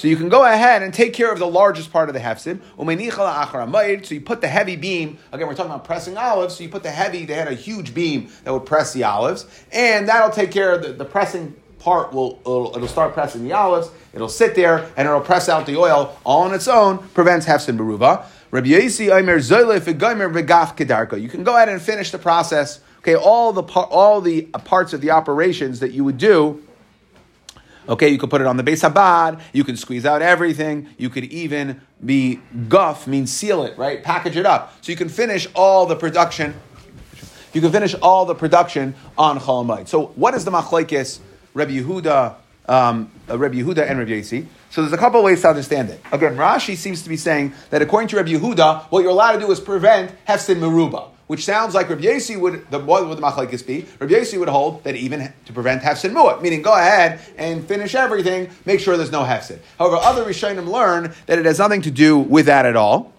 [0.01, 2.63] So you can go ahead and take care of the largest part of the hefsid.
[4.07, 6.83] So you put the heavy beam, again, we're talking about pressing olives, so you put
[6.83, 10.51] the heavy, they had a huge beam that would press the olives, and that'll take
[10.53, 14.55] care of the, the pressing part will it'll, it'll, start pressing the olives, it'll sit
[14.55, 18.25] there, and it'll press out the oil all on its own, prevents hefsin beruva.
[21.21, 22.81] You can go ahead and finish the process.
[23.01, 26.63] Okay, all the all the parts of the operations that you would do
[27.91, 31.11] Okay, you could put it on the base habad, you can squeeze out everything, you
[31.11, 34.05] could even be guff, means seal it, right?
[34.05, 34.73] Package it up.
[34.81, 36.55] So you can finish all the production.
[37.53, 39.89] You can finish all the production on Chalamayit.
[39.89, 41.19] So what is the machlekes,
[41.53, 42.37] Rabbi Yehuda,
[42.69, 44.47] um, uh, Rabbi Yehuda and Rabbi Yossi?
[44.71, 46.01] So there's a couple of ways to understand it.
[46.13, 49.41] Again, Rashi seems to be saying that according to Rabbi Yehuda, what you're allowed to
[49.41, 53.23] do is prevent hefsin meruba which sounds like Rabbi Yossi would, the, what would the
[53.23, 53.87] machlekes be?
[54.01, 57.95] Rabbi Yossi would hold that even to prevent hefsin mu'at, meaning go ahead and finish
[57.95, 59.61] everything, make sure there's no hefsin.
[59.79, 63.13] However, other Rishonim learn that it has nothing to do with that at all,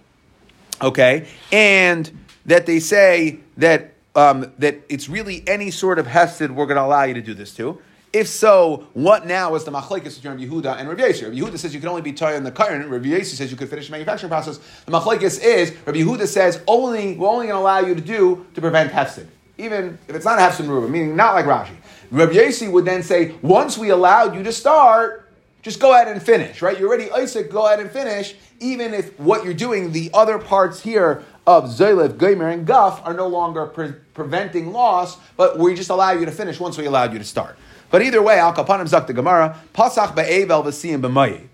[0.82, 1.26] okay?
[1.54, 2.12] And
[2.48, 6.84] that they say that, um, that it's really any sort of hefsid we're going to
[6.84, 7.82] allow you to do this to.
[8.14, 11.04] If so, what now is the machlekes between Yehuda and Rabbi?
[11.04, 12.90] Rabbi Yehuda says you can only be tired in the current.
[12.90, 14.60] Rabbi Yossi says you could finish the manufacturing process.
[14.86, 18.46] The machlekes is Rabbi Yehuda says only we're only going to allow you to do
[18.54, 21.76] to prevent hefsid, even if it's not a hefsid ruba, meaning not like Rashi.
[22.12, 25.30] Rabbi Yossi would then say once we allowed you to start,
[25.62, 26.62] just go ahead and finish.
[26.62, 26.78] Right?
[26.78, 27.50] You're already Isaac.
[27.50, 32.18] Go ahead and finish, even if what you're doing, the other parts here of Zaylev,
[32.18, 36.32] Geimer, and Guff are no longer pre- preventing loss, but we just allow you to
[36.32, 37.58] finish once we allowed you to start.
[37.92, 41.48] But either way, Al Kapanim Zak the Gemara, Pasach Be'evel V'siyim B'mayim.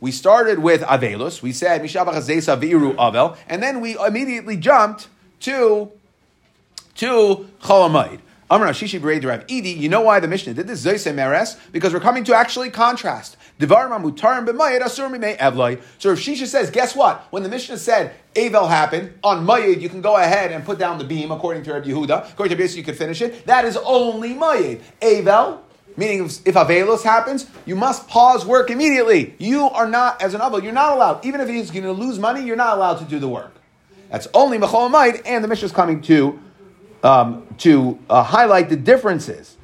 [0.00, 1.40] We started with Avelus.
[1.40, 5.08] We said Mishabach Zesa V'iru Avel, and then we immediately jumped
[5.40, 5.90] to
[6.96, 8.20] to Cholamayid.
[8.50, 9.76] Amar Shishi B'rei Rav Idi.
[9.76, 10.84] You know why the Mishnah did this?
[10.84, 13.36] Zayse Meres because we're coming to actually contrast.
[13.58, 15.80] Devar Mutarim B'mayid Asur Mimei Evloi.
[15.98, 17.26] So if Shisha says, guess what?
[17.30, 20.98] When the Mishnah said Avel happened on Mayid, you can go ahead and put down
[20.98, 22.32] the beam according to Rabbi Yehuda.
[22.32, 23.46] According to Rabbi you could finish it.
[23.46, 24.82] That is only Mayid.
[25.00, 25.60] Avel
[25.96, 29.34] Meaning, if, Avelos happens, you must pause work immediately.
[29.38, 31.24] You are not, as an Avel, you're not allowed.
[31.24, 33.54] Even if he's going to lose money, you're not allowed to do the work.
[34.10, 36.38] That's only Mechol and the Mishnah is coming to
[37.04, 39.56] um, to uh, highlight the differences.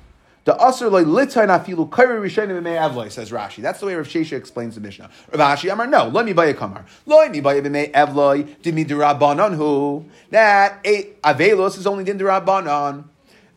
[0.45, 3.63] The asr loy litain afilu kairi rishonim b'mei says Rashi.
[3.63, 5.11] That's the way Rav Shesha explains the Mishnah.
[5.33, 8.87] Rav Ashi Amar no let me buy a kamar loy mi buy b'mei evloy dimi
[8.87, 13.05] derabanan who that avelos is only din derabanan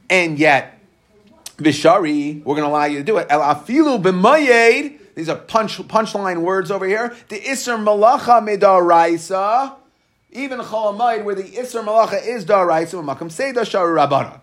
[0.10, 0.80] and yet
[1.58, 5.78] bishari we're going to allow you to do it el afilu b'mayed these are punch
[5.88, 9.76] punchline words over here the isr malacha midaraisa
[10.34, 14.40] even Cholamayid, where the Isser Malacha is Daraisa, Makam Seda Shar Rabbanon.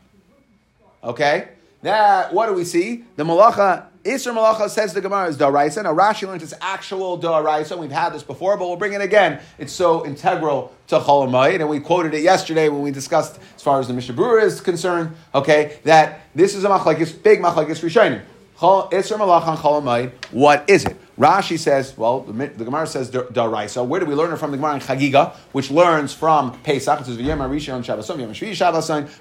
[1.03, 1.49] Okay?
[1.83, 3.05] Now, what do we see?
[3.16, 5.82] The Malacha, Isser Malacha says the Gemara is Daraisa.
[5.82, 7.76] Now, Rashi learns it's actual Daraisa.
[7.76, 9.40] We've had this before, but we'll bring it again.
[9.58, 13.78] It's so integral to Cholamayid, and we quoted it yesterday when we discussed, as far
[13.78, 18.22] as the Mishnah Berurah is concerned, okay, that this is a Machlekes, big Machlekes Rishonim.
[18.58, 20.96] Isser Malacha Cholamayid, what is it?
[21.20, 23.87] Rashi says, well, the, Gemara says daraisa.
[23.87, 24.52] Where do we learn it from?
[24.52, 27.00] The Gemara in Chagiga, which learns from Pesach.
[27.00, 27.18] It says.
[27.18, 27.26] We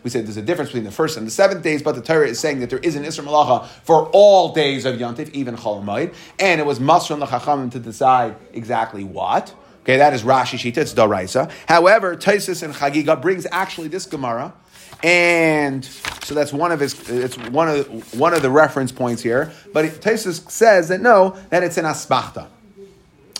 [0.09, 2.39] said there's a difference between the first and the seventh days, but the Torah is
[2.39, 6.61] saying that there is an Isra Malacha for all days of Yontif, even Chol and
[6.61, 9.53] it was Masr the Chachamim to decide exactly what.
[9.81, 10.77] Okay, that is Rashi Shita.
[10.77, 11.51] It's daraisa.
[11.67, 14.53] However, Taisus and Chagiga brings actually this Gemara
[15.03, 15.85] and
[16.23, 17.09] so that's one of his.
[17.09, 19.51] It's one of one of the reference points here.
[19.73, 22.47] But Taisus says that no, that it's an asmachta.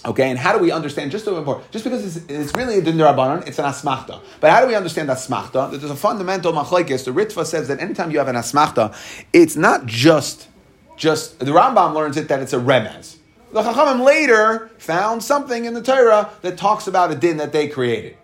[0.06, 1.12] Okay, and how do we understand?
[1.12, 4.22] Just so important, just because it's, it's really a dindarabanan, it's an asmachta.
[4.40, 5.72] But how do we understand asmachta?
[5.72, 7.04] That there's a fundamental machlekes.
[7.04, 8.96] The Ritva says that anytime you have an asmachta,
[9.34, 10.48] it's not just
[10.96, 13.18] just the Rambam learns it that it's a remez.
[13.52, 17.68] The Chachamim later found something in the Torah that talks about a din that they
[17.68, 18.16] created.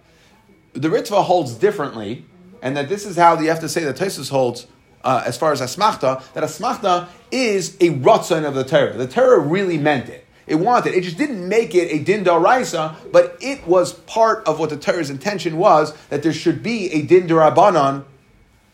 [0.74, 2.26] The Ritva holds differently
[2.66, 4.66] and that this is how you have to say that Tosus holds
[5.04, 8.98] uh, as far as asmachta, that asmachta is a rotzon of the Torah.
[8.98, 10.26] The Torah really meant it.
[10.48, 10.96] It wanted.
[10.96, 14.78] It just didn't make it a din raisa, but it was part of what the
[14.78, 18.04] Torah's intention was that there should be a din darabanan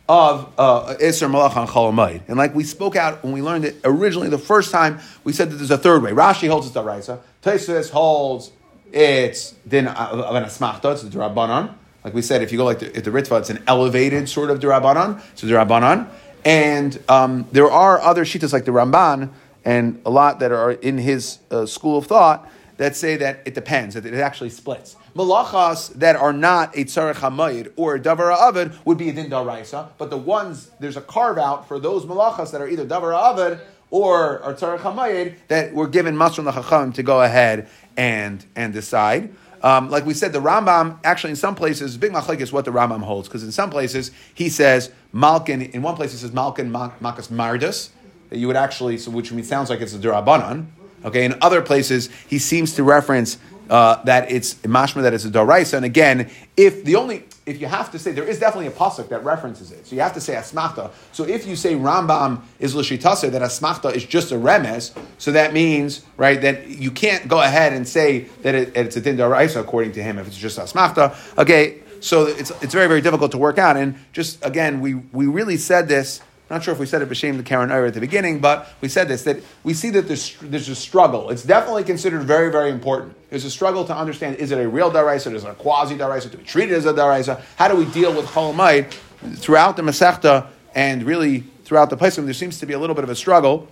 [0.08, 2.21] of uh, Isser Malach Cholamayid.
[2.30, 5.51] And like we spoke out when we learned it originally the first time, we said
[5.51, 6.12] that there's a third way.
[6.12, 7.19] Rashi holds it's daraisa.
[7.43, 8.51] Taisus holds
[8.93, 11.75] it's din of an asmachta, it's the darabanan.
[12.04, 14.50] Like we said, if you go like the, if the Ritva, it's an elevated sort
[14.50, 15.22] of Durabanan.
[15.36, 16.10] So Durabanan.
[16.44, 19.30] And um, there are other Shitas like the Ramban
[19.64, 23.54] and a lot that are in his uh, school of thought that say that it
[23.54, 24.96] depends, that it actually splits.
[25.16, 29.30] Malachas that are not a tzarech hamayid or a davar avid would be a din
[29.30, 33.14] daraisa, but the ones there's a carve out for those malachas that are either davar
[33.14, 33.60] avid
[33.92, 38.74] or are tzarech hamayid that were given masron the chacham to go ahead and and
[38.74, 39.36] decide.
[39.63, 42.71] Um, like we said, the Rambam actually in some places big machlek is what the
[42.71, 45.62] Rambam holds because in some places he says Malkin.
[45.62, 47.89] In one place he says Malkin Makas Mardus
[48.30, 50.67] that you would actually, so which means sounds like it's a durabanan.
[51.04, 53.38] Okay, in other places he seems to reference
[53.72, 55.76] uh, that it's mashma that it's a daraisa.
[55.76, 59.08] And again, if the only if you have to say there is definitely a pasuk
[59.10, 60.92] that references it, so you have to say asmachta.
[61.14, 64.96] So if you say Rambam is l'shitase, that asmachta is just a remes.
[65.18, 69.02] So that means right that you can't go ahead and say that it, it's a
[69.02, 71.16] din daraisa according to him if it's just asmachta.
[71.38, 73.78] Okay, so it's it's very very difficult to work out.
[73.78, 76.20] And just again, we we really said this
[76.52, 78.90] not sure if we said it b'shem the Karen Ira at the beginning, but we
[78.90, 81.30] said this that we see that there's, there's a struggle.
[81.30, 83.16] It's definitely considered very, very important.
[83.30, 86.30] There's a struggle to understand is it a real daraisa, is it a quasi daraisa,
[86.30, 87.42] do we treat it as a daraisa?
[87.56, 88.92] How do we deal with cholamayit
[89.38, 92.26] throughout the Masechta and really throughout the Pesachim?
[92.26, 93.70] There seems to be a little bit of a struggle,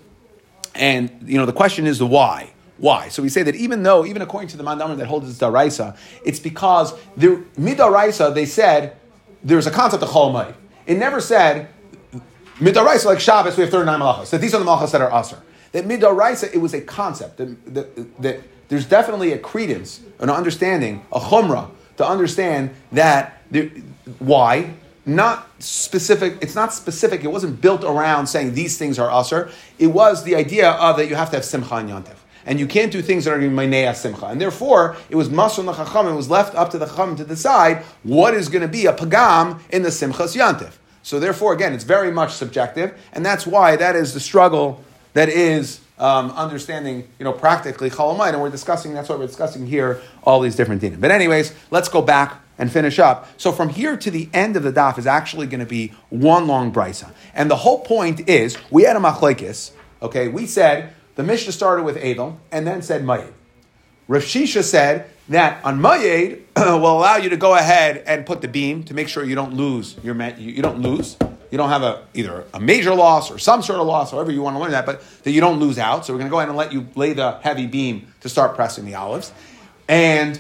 [0.74, 2.54] and you know the question is the why.
[2.78, 3.10] Why?
[3.10, 5.98] So we say that even though, even according to the Mandamar that holds it's daraisa,
[6.24, 8.96] it's because the midaraisa they said
[9.44, 10.56] there's a concept of cholamayit.
[10.86, 11.68] It never said
[12.60, 14.30] Midaraisa, like Shabbos, we have 39 malachas.
[14.32, 15.42] That these are the malachas that are aser.
[15.72, 17.38] That midaraisa, it was a concept.
[17.38, 23.70] That, that, that there's definitely a credence, an understanding, a chumrah, to understand that there,
[24.20, 24.74] why
[25.06, 26.38] not specific.
[26.42, 27.24] It's not specific.
[27.24, 29.50] It wasn't built around saying these things are aser.
[29.78, 32.16] It was the idea of that you have to have simcha and yantiv.
[32.46, 34.28] And you can't do things that are mainea simcha.
[34.28, 36.08] And therefore, it was masun the chacham.
[36.08, 38.94] It was left up to the chacham to decide what is going to be a
[38.94, 40.74] pagam in the simchas yantiv.
[41.04, 44.84] So therefore, again, it's very much subjective, and that's why that is the struggle
[45.14, 48.94] that is um, understanding, you know, practically chol hamoed, and we're discussing.
[48.94, 50.02] That's what we're discussing here.
[50.24, 51.02] All these different dinim.
[51.02, 53.28] But anyways, let's go back and finish up.
[53.38, 56.48] So from here to the end of the daf is actually going to be one
[56.48, 59.72] long brisa, and the whole point is we had a machlekes.
[60.02, 63.34] Okay, we said the Mishnah started with Edel and then said Mayed.
[64.08, 68.48] Rav Shisha said that on Mayed will allow you to go ahead and put the
[68.48, 71.18] beam to make sure you don't lose your you, don't lose
[71.52, 74.42] you don't have a either a major loss or some sort of loss, however you
[74.42, 76.06] want to learn that, but that you don't lose out.
[76.06, 78.56] So we're going to go ahead and let you lay the heavy beam to start
[78.56, 79.32] pressing the olives.
[79.88, 80.40] And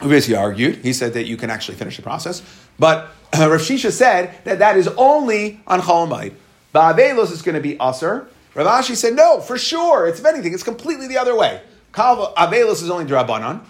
[0.00, 2.42] basically argued, he said that you can actually finish the process.
[2.78, 6.34] But Rav Shisha said that that is only on Chol Hamoed.
[6.74, 8.28] Ba'avelos is going to be Aser.
[8.54, 10.06] Rav Ashi said, no, for sure.
[10.06, 11.60] It's if anything, it's completely the other way.
[11.94, 13.64] Avelos is only Drabanan.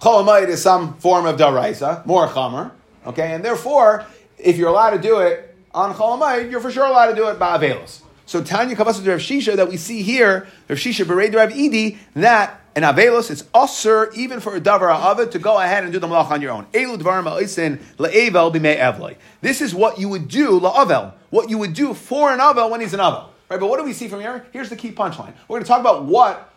[0.00, 2.70] Chol Hamoed is some form of Daraisa, more Chamer.
[3.04, 4.06] Okay, and therefore,
[4.38, 7.28] if you're allowed to do it on Chol Hamoed, you're for sure allowed to do
[7.28, 8.02] it by Avelos.
[8.24, 12.60] So Tanya Kavasa Rav Shisha that we see here, Rav Shisha Bered Rav Idi, that
[12.76, 16.06] in Avelos it's usher even for a davar avid to go ahead and do the
[16.06, 16.66] malach on your own.
[16.66, 19.16] Elu dvar ma'isin le'evel b'mei evloi.
[19.40, 22.80] This is what you would do la'avel, what you would do for an avel when
[22.80, 23.30] he's an avel.
[23.48, 24.46] Right, but what do we see from here?
[24.52, 25.32] Here's the key punchline.
[25.48, 26.52] We're going to talk about what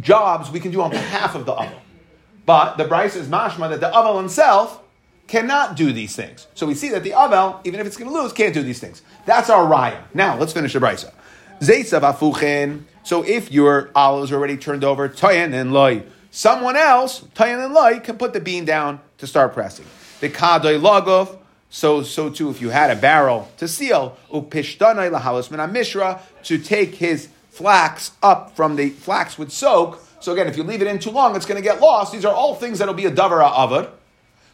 [0.00, 1.80] jobs we can do on behalf of the avel.
[2.50, 4.82] But the brisa is mashma that the avel himself
[5.28, 6.48] cannot do these things.
[6.54, 8.80] So we see that the Avel, even if it's going to lose, can't do these
[8.80, 9.02] things.
[9.24, 10.00] That's our raya.
[10.14, 10.80] Now, let's finish the.
[10.80, 12.82] Zaytzav afuchin.
[13.04, 17.72] So if your olives are already turned over, Tayan and Loy, someone else, Tayan and
[17.72, 19.86] Loy, can put the bean down to start pressing.
[20.18, 25.52] The Kadoy Logov, so, so too, if you had a barrel to seal, upishtanai lahalos
[25.52, 30.02] min mishra, to take his flax up from the flax would soak.
[30.20, 32.12] So again, if you leave it in too long, it's going to get lost.
[32.12, 33.90] These are all things that'll be a davara avad.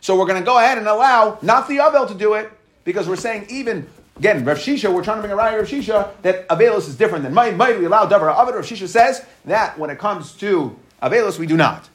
[0.01, 2.51] So we're going to go ahead and allow not the Avel to do it
[2.85, 6.11] because we're saying even again Rav Shisha, we're trying to bring a Raya Rav Shisha
[6.23, 7.57] that Avelos is different than might.
[7.57, 8.55] Might we allow Davar Avel?
[8.55, 11.89] Rav Shisha says that when it comes to Avelos, we do not.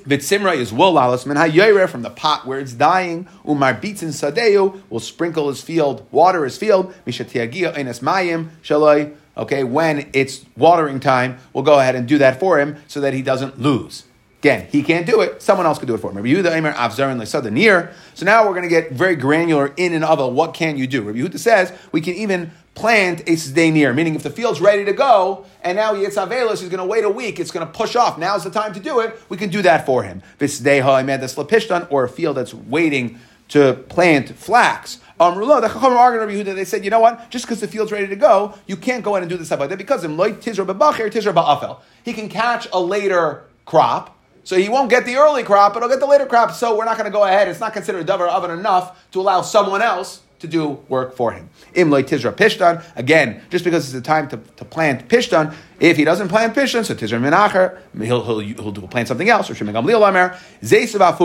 [0.00, 3.28] Vitsimra is wool alas min hayoyre from the pot where it's dying.
[3.48, 6.92] Umar beats in sadeu will sprinkle his field, water his field.
[7.06, 9.14] Mishatiagia enes mayim shaloi.
[9.36, 13.14] Okay, when it's watering time, we'll go ahead and do that for him so that
[13.14, 14.04] he doesn't lose.
[14.40, 15.40] Again, he can't do it.
[15.40, 16.16] Someone else could do it for him.
[16.16, 17.92] Rabbi Yehuda Eimer Avzarin Lesada near.
[18.14, 20.88] So now we're going to get very granular in and of a what can you
[20.88, 21.02] do.
[21.02, 24.92] Rabbi Yehuda says we can even plant a near, meaning if the field's ready to
[24.92, 28.18] go and now Yitzavelis is going to wait a week, it's going to push off.
[28.18, 29.20] Now's the time to do it.
[29.28, 30.22] We can do that for him.
[30.40, 34.98] Visdei ha'emedas lapishtan or a field that's waiting to plant flax.
[35.22, 37.30] Um, Amrullah, the Chacham argued Rabbi they said, you know what?
[37.30, 39.60] Just because the field's ready to go, you can't go in and do this stuff
[39.60, 41.80] like that because him like tizra tizra.
[42.04, 45.88] He can catch a later crop so he won't get the early crop, but he'll
[45.88, 46.50] get the later crop.
[46.50, 47.46] So we're not going to go ahead.
[47.46, 51.48] It's not considered davar oven enough to allow someone else to do work for him.
[51.74, 52.84] Imloy tizra pishtan.
[52.96, 56.84] Again, just because it's the time to, to plant pishtan, if he doesn't plant pishtan,
[56.84, 59.48] so tizra minacher, he'll, he'll, he'll, do, plant something else.
[59.48, 61.16] Rav Shimon Gamliel Amer, zeisav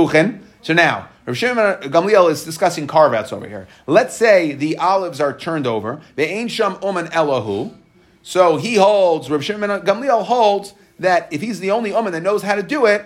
[0.62, 3.68] So now, Rav Shimon Gamliel is discussing carve outs over here.
[3.86, 6.02] Let's say the olives are turned over.
[6.16, 7.76] The ain sham oman elahu.
[8.24, 12.44] So he holds, Rav Shimon Gamliel holds that if he's the only uman that knows
[12.44, 13.06] how to do it,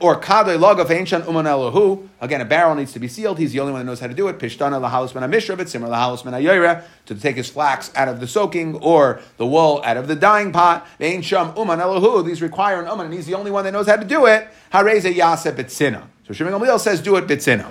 [0.00, 2.08] or kadei lagav ancient uman elohu.
[2.20, 3.38] Again, a barrel needs to be sealed.
[3.38, 4.38] He's the only one that knows how to do it.
[4.38, 8.26] Pishtana lahalos ben amishra, simmer lahalos ben ayira, to take his flax out of the
[8.26, 10.86] soaking or the wool out of the dyeing pot.
[10.98, 12.24] Vein sham uman elohu.
[12.24, 14.48] These require an uman, and he's the only one that knows how to do it.
[14.72, 16.02] Hareze yase bitzina.
[16.30, 17.68] So Shimon Gamliel says, do it bitzina.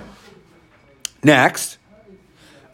[1.24, 1.78] Next,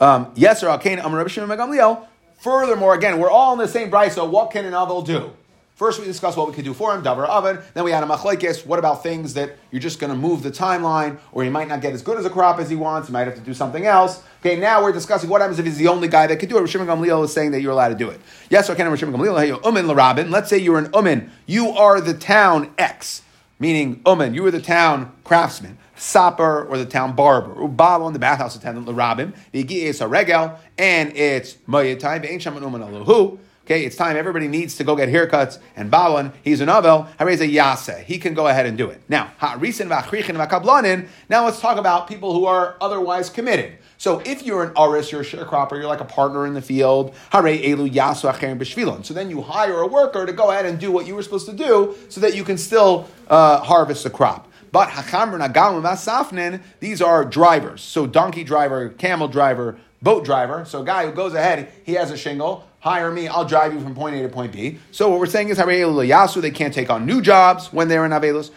[0.00, 2.04] um, yes or alkain amar Shimon Gamliel.
[2.38, 4.16] Furthermore, again, we're all in the same price.
[4.16, 5.30] So what can an avel do?
[5.76, 7.58] First, we discussed what we could do for him, davar oven.
[7.74, 8.66] Then we had a machlekes.
[8.66, 11.82] What about things that you're just going to move the timeline, or he might not
[11.82, 13.06] get as good as a crop as he wants?
[13.06, 14.24] He might have to do something else.
[14.40, 16.62] Okay, now we're discussing what happens if he's the only guy that could do it.
[16.62, 18.20] Rishim Gamliel is saying that you're allowed to do it.
[18.50, 19.38] Yes, okay, Rishim Gamliel.
[19.38, 20.30] Hey, umin larabin.
[20.30, 21.28] Let's say you're an umin.
[21.44, 23.22] You are the town X,
[23.58, 24.34] meaning oh umin.
[24.34, 25.78] You are the town craftsman.
[25.98, 29.62] Sapper or the town barber, Ubalo the bathhouse attendant, the Larabim, the
[30.02, 33.38] a regel, and it's Mayatai, Be'en Shaman Uman Alahu.
[33.66, 34.16] Okay, it's time.
[34.16, 35.58] Everybody needs to go get haircuts.
[35.74, 37.08] And Balan, he's an Avel.
[37.16, 38.04] Harez a Yase.
[38.06, 39.00] He can go ahead and do it.
[39.08, 41.08] Now, Ha'risin v'achrichin v'kablanin.
[41.28, 43.78] Now let's talk about people who are otherwise committed.
[43.98, 47.12] So if you're an aris, you're a sharecropper, you're like a partner in the field.
[47.32, 49.04] Hare elu yasu acherim b'shvilon.
[49.04, 51.46] So then you hire a worker to go ahead and do what you were supposed
[51.46, 54.48] to do, so that you can still uh, harvest the crop.
[54.70, 57.80] But hachamr nagalim masafnin, these are drivers.
[57.80, 60.64] So donkey driver, camel driver, boat driver.
[60.66, 62.64] So a guy who goes ahead, he has a shingle.
[62.86, 64.78] Hire me, I'll drive you from point A to point B.
[64.92, 68.52] So what we're saying is they can't take on new jobs when they're in Avelus.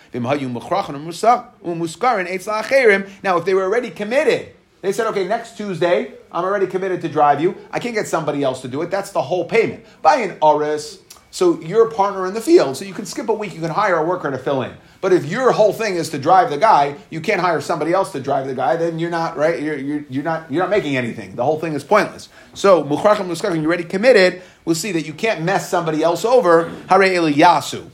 [3.23, 7.09] Now, if they were already committed, they said, okay, next Tuesday, I'm already committed to
[7.09, 7.55] drive you.
[7.71, 8.91] I can't get somebody else to do it.
[8.91, 9.83] That's the whole payment.
[10.03, 10.99] Buy an Oris,
[11.31, 13.71] so you're a partner in the field, so you can skip a week, you can
[13.71, 14.77] hire a worker to fill in.
[15.01, 18.11] But if your whole thing is to drive the guy, you can't hire somebody else
[18.11, 18.75] to drive the guy.
[18.75, 19.61] Then you're not right.
[19.61, 21.35] You're, you're, you're not you're not making anything.
[21.35, 22.27] The whole thing is pointless.
[22.53, 24.41] So muchrachim muskachim, you're already committed.
[24.65, 26.69] We'll see that you can't mess somebody else over.
[26.89, 27.89] Hare yasu.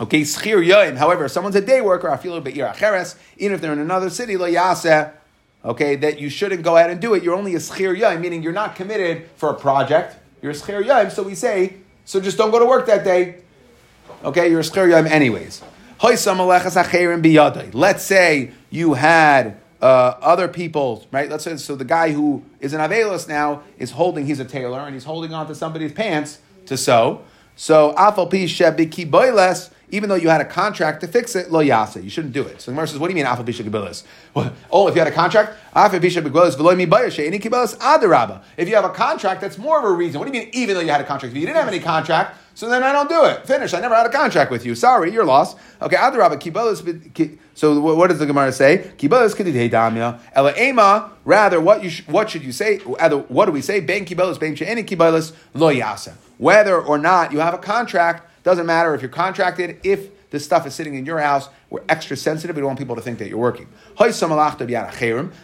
[0.00, 0.96] Okay, schir yoim.
[0.96, 3.78] However, if someone's a day worker, I feel a be'ir acheres, even if they're in
[3.78, 5.12] another city, lo yaseh.
[5.64, 7.22] Okay, that you shouldn't go ahead and do it.
[7.22, 10.16] You're only a schir yoim, meaning you're not committed for a project.
[10.42, 11.10] You're a schir yoim.
[11.10, 13.42] So we say, so just don't go to work that day.
[14.24, 15.62] Okay, you're a schir yoim anyways.
[16.02, 16.22] Let's
[18.02, 21.30] say you had uh, other people, right?
[21.30, 24.80] Let's say so the guy who is an Avelis now is holding, he's a tailor,
[24.80, 27.22] and he's holding on to somebody's pants to sew.
[27.54, 28.28] So afal
[29.92, 32.02] even though you had a contract to fix it, lo yasa.
[32.02, 32.62] You shouldn't do it.
[32.62, 34.02] So the Gemara says, what do you mean afal pi shebilis?
[34.72, 36.56] Oh, if you had a contract, afal kibelis
[37.76, 38.42] adaraba.
[38.56, 40.18] If you have a contract, that's more of a reason.
[40.18, 40.50] What do you mean?
[40.52, 42.92] Even though you had a contract, if you didn't have any contract, so then I
[42.92, 43.46] don't do it.
[43.46, 43.74] Finish.
[43.74, 44.74] I never had a contract with you.
[44.74, 45.56] Sorry, you're lost.
[45.80, 47.38] Okay, Adarabba, kibelis.
[47.54, 48.90] So what does the Gemara say?
[48.96, 50.20] Kibelis kedidei damya.
[50.34, 51.10] Ela.
[51.24, 52.80] Rather, what you sh- what should you say?
[53.00, 53.80] Either what do we say?
[53.80, 56.12] Ben kibelis, ben she'eni kibelis lo yasa.
[56.38, 59.78] Whether or not you have a contract doesn't matter if you're contracted.
[59.84, 62.56] If the stuff is sitting in your house, we're extra sensitive.
[62.56, 63.68] We don't want people to think that you're working.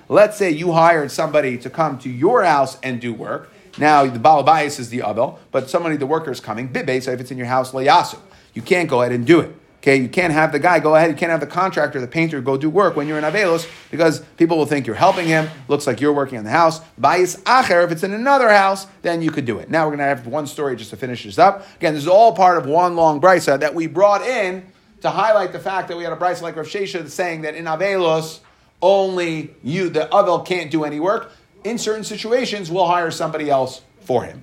[0.09, 3.53] Let's say you hired somebody to come to your house and do work.
[3.79, 6.69] Now the balabais is the abel, but somebody the worker is coming.
[6.69, 8.19] Bibe, so if it's in your house, layasu.
[8.55, 9.55] You can't go ahead and do it.
[9.81, 11.09] Okay, you can't have the guy go ahead.
[11.09, 14.21] You can't have the contractor, the painter, go do work when you're in Avelos because
[14.37, 15.49] people will think you're helping him.
[15.69, 16.81] Looks like you're working on the house.
[17.01, 19.71] Bayis acher, if it's in another house, then you could do it.
[19.71, 21.65] Now we're going to have one story just to finish this up.
[21.77, 24.67] Again, this is all part of one long brisa that we brought in
[25.03, 27.67] to highlight the fact that we had a brisa like Rav Shesha saying that in
[27.67, 28.41] Avelos
[28.83, 31.33] only you, the Avel, can't do any work
[31.65, 34.43] in certain situations, we'll hire somebody else for him.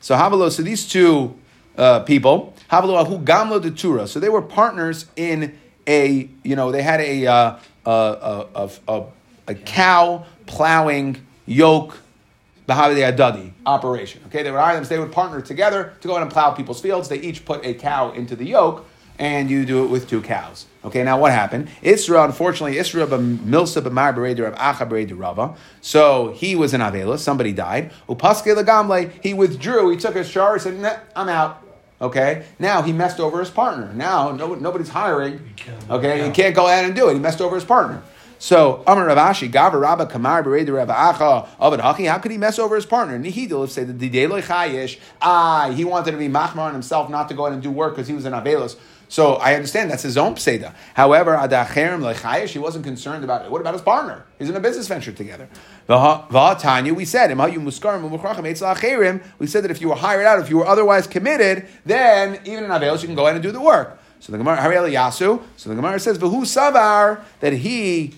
[0.00, 1.36] So Havalo, so these two
[1.76, 4.06] uh, people, Havalo Ahu Gamlo de Tura.
[4.06, 9.04] So they were partners in a, you know, they had a, uh, a, a,
[9.48, 11.98] a, cow plowing yoke
[12.68, 14.22] Bahavi Adadi operation.
[14.26, 16.80] Okay, they would hire them, they would partner together to go out and plow people's
[16.80, 17.08] fields.
[17.08, 18.86] They each put a cow into the yoke,
[19.18, 20.66] and you do it with two cows.
[20.82, 21.68] Okay, now what happened?
[21.82, 25.54] Isra, unfortunately, Isra milsa b'mar b'reider of acha rava.
[25.82, 27.92] So he was in Avela, somebody died.
[28.08, 31.62] Upaske legamle, he withdrew, he took his shower, he said, nah, I'm out.
[32.00, 33.92] Okay, now he messed over his partner.
[33.92, 35.54] Now no, nobody's hiring.
[35.90, 37.12] Okay, he can't go ahead and do it.
[37.12, 38.02] He messed over his partner.
[38.38, 42.08] So Amar Rav Ashi, Gava Rabba Kamar Bereder Rav Acha Avad Hachi.
[42.08, 43.18] How could he mess over his partner?
[43.18, 44.98] Nihidil say the Dideloi Chayish.
[45.20, 47.96] Ah, he wanted to be machmar on himself, not to go ahead and do work
[47.96, 48.76] because he was in Avelos.
[49.10, 50.72] So I understand that's his own pseda.
[50.94, 53.50] However, Adacherim Lechayish, he wasn't concerned about it.
[53.50, 54.24] What about his partner?
[54.38, 55.48] He's in a business venture together.
[55.88, 57.70] Tanya, we said, we
[59.48, 62.70] said that if you were hired out, if you were otherwise committed, then even in
[62.70, 63.98] Avelos, you can go ahead and do the work.
[64.20, 65.42] So the Gemara, Yasu.
[65.56, 68.14] So the Gemara says, V'hu Savar, that he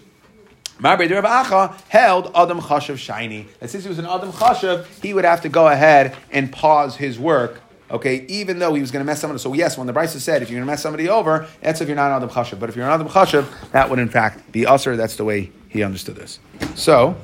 [0.79, 3.49] Marba Acha held Adam Chashav shiny.
[3.63, 6.97] And since he was an Adam Chashav, he would have to go ahead and pause
[6.97, 7.63] his work.
[7.93, 9.39] Okay, even though he was going to mess somebody.
[9.39, 11.89] So yes, when the Brisa said if you're going to mess somebody over, that's if
[11.89, 12.59] you're not on the Chashav.
[12.59, 14.97] But if you're on the Chashav, that would in fact be usher.
[14.97, 16.39] That's the way he understood this.
[16.75, 17.17] So,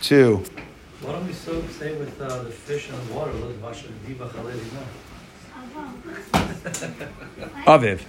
[0.00, 0.44] two.
[1.00, 3.32] Why don't we so say with uh, the fish in the water?
[7.66, 8.00] Aviv.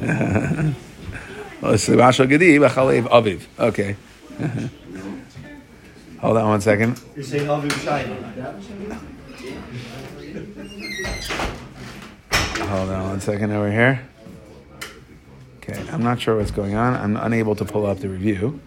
[3.08, 3.42] Aviv.
[3.58, 3.96] Okay.
[6.20, 7.00] Hold on one second.
[7.14, 8.16] You're saying Aviv Shiny.
[12.68, 14.00] Hold on one second over here.
[15.58, 16.94] Okay, I'm not sure what's going on.
[16.94, 18.60] I'm unable to pull up the review.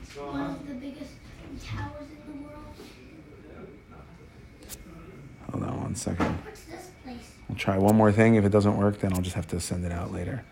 [5.52, 6.38] Hold on one second.
[7.50, 8.36] I'll try one more thing.
[8.36, 10.44] If it doesn't work, then I'll just have to send it out later.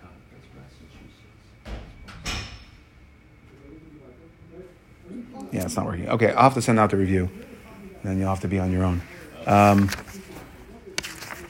[5.52, 6.10] Yeah, it's not working.
[6.10, 7.30] Okay, I'll have to send out the review.
[8.04, 9.02] Then you'll have to be on your own.
[9.46, 9.90] Um,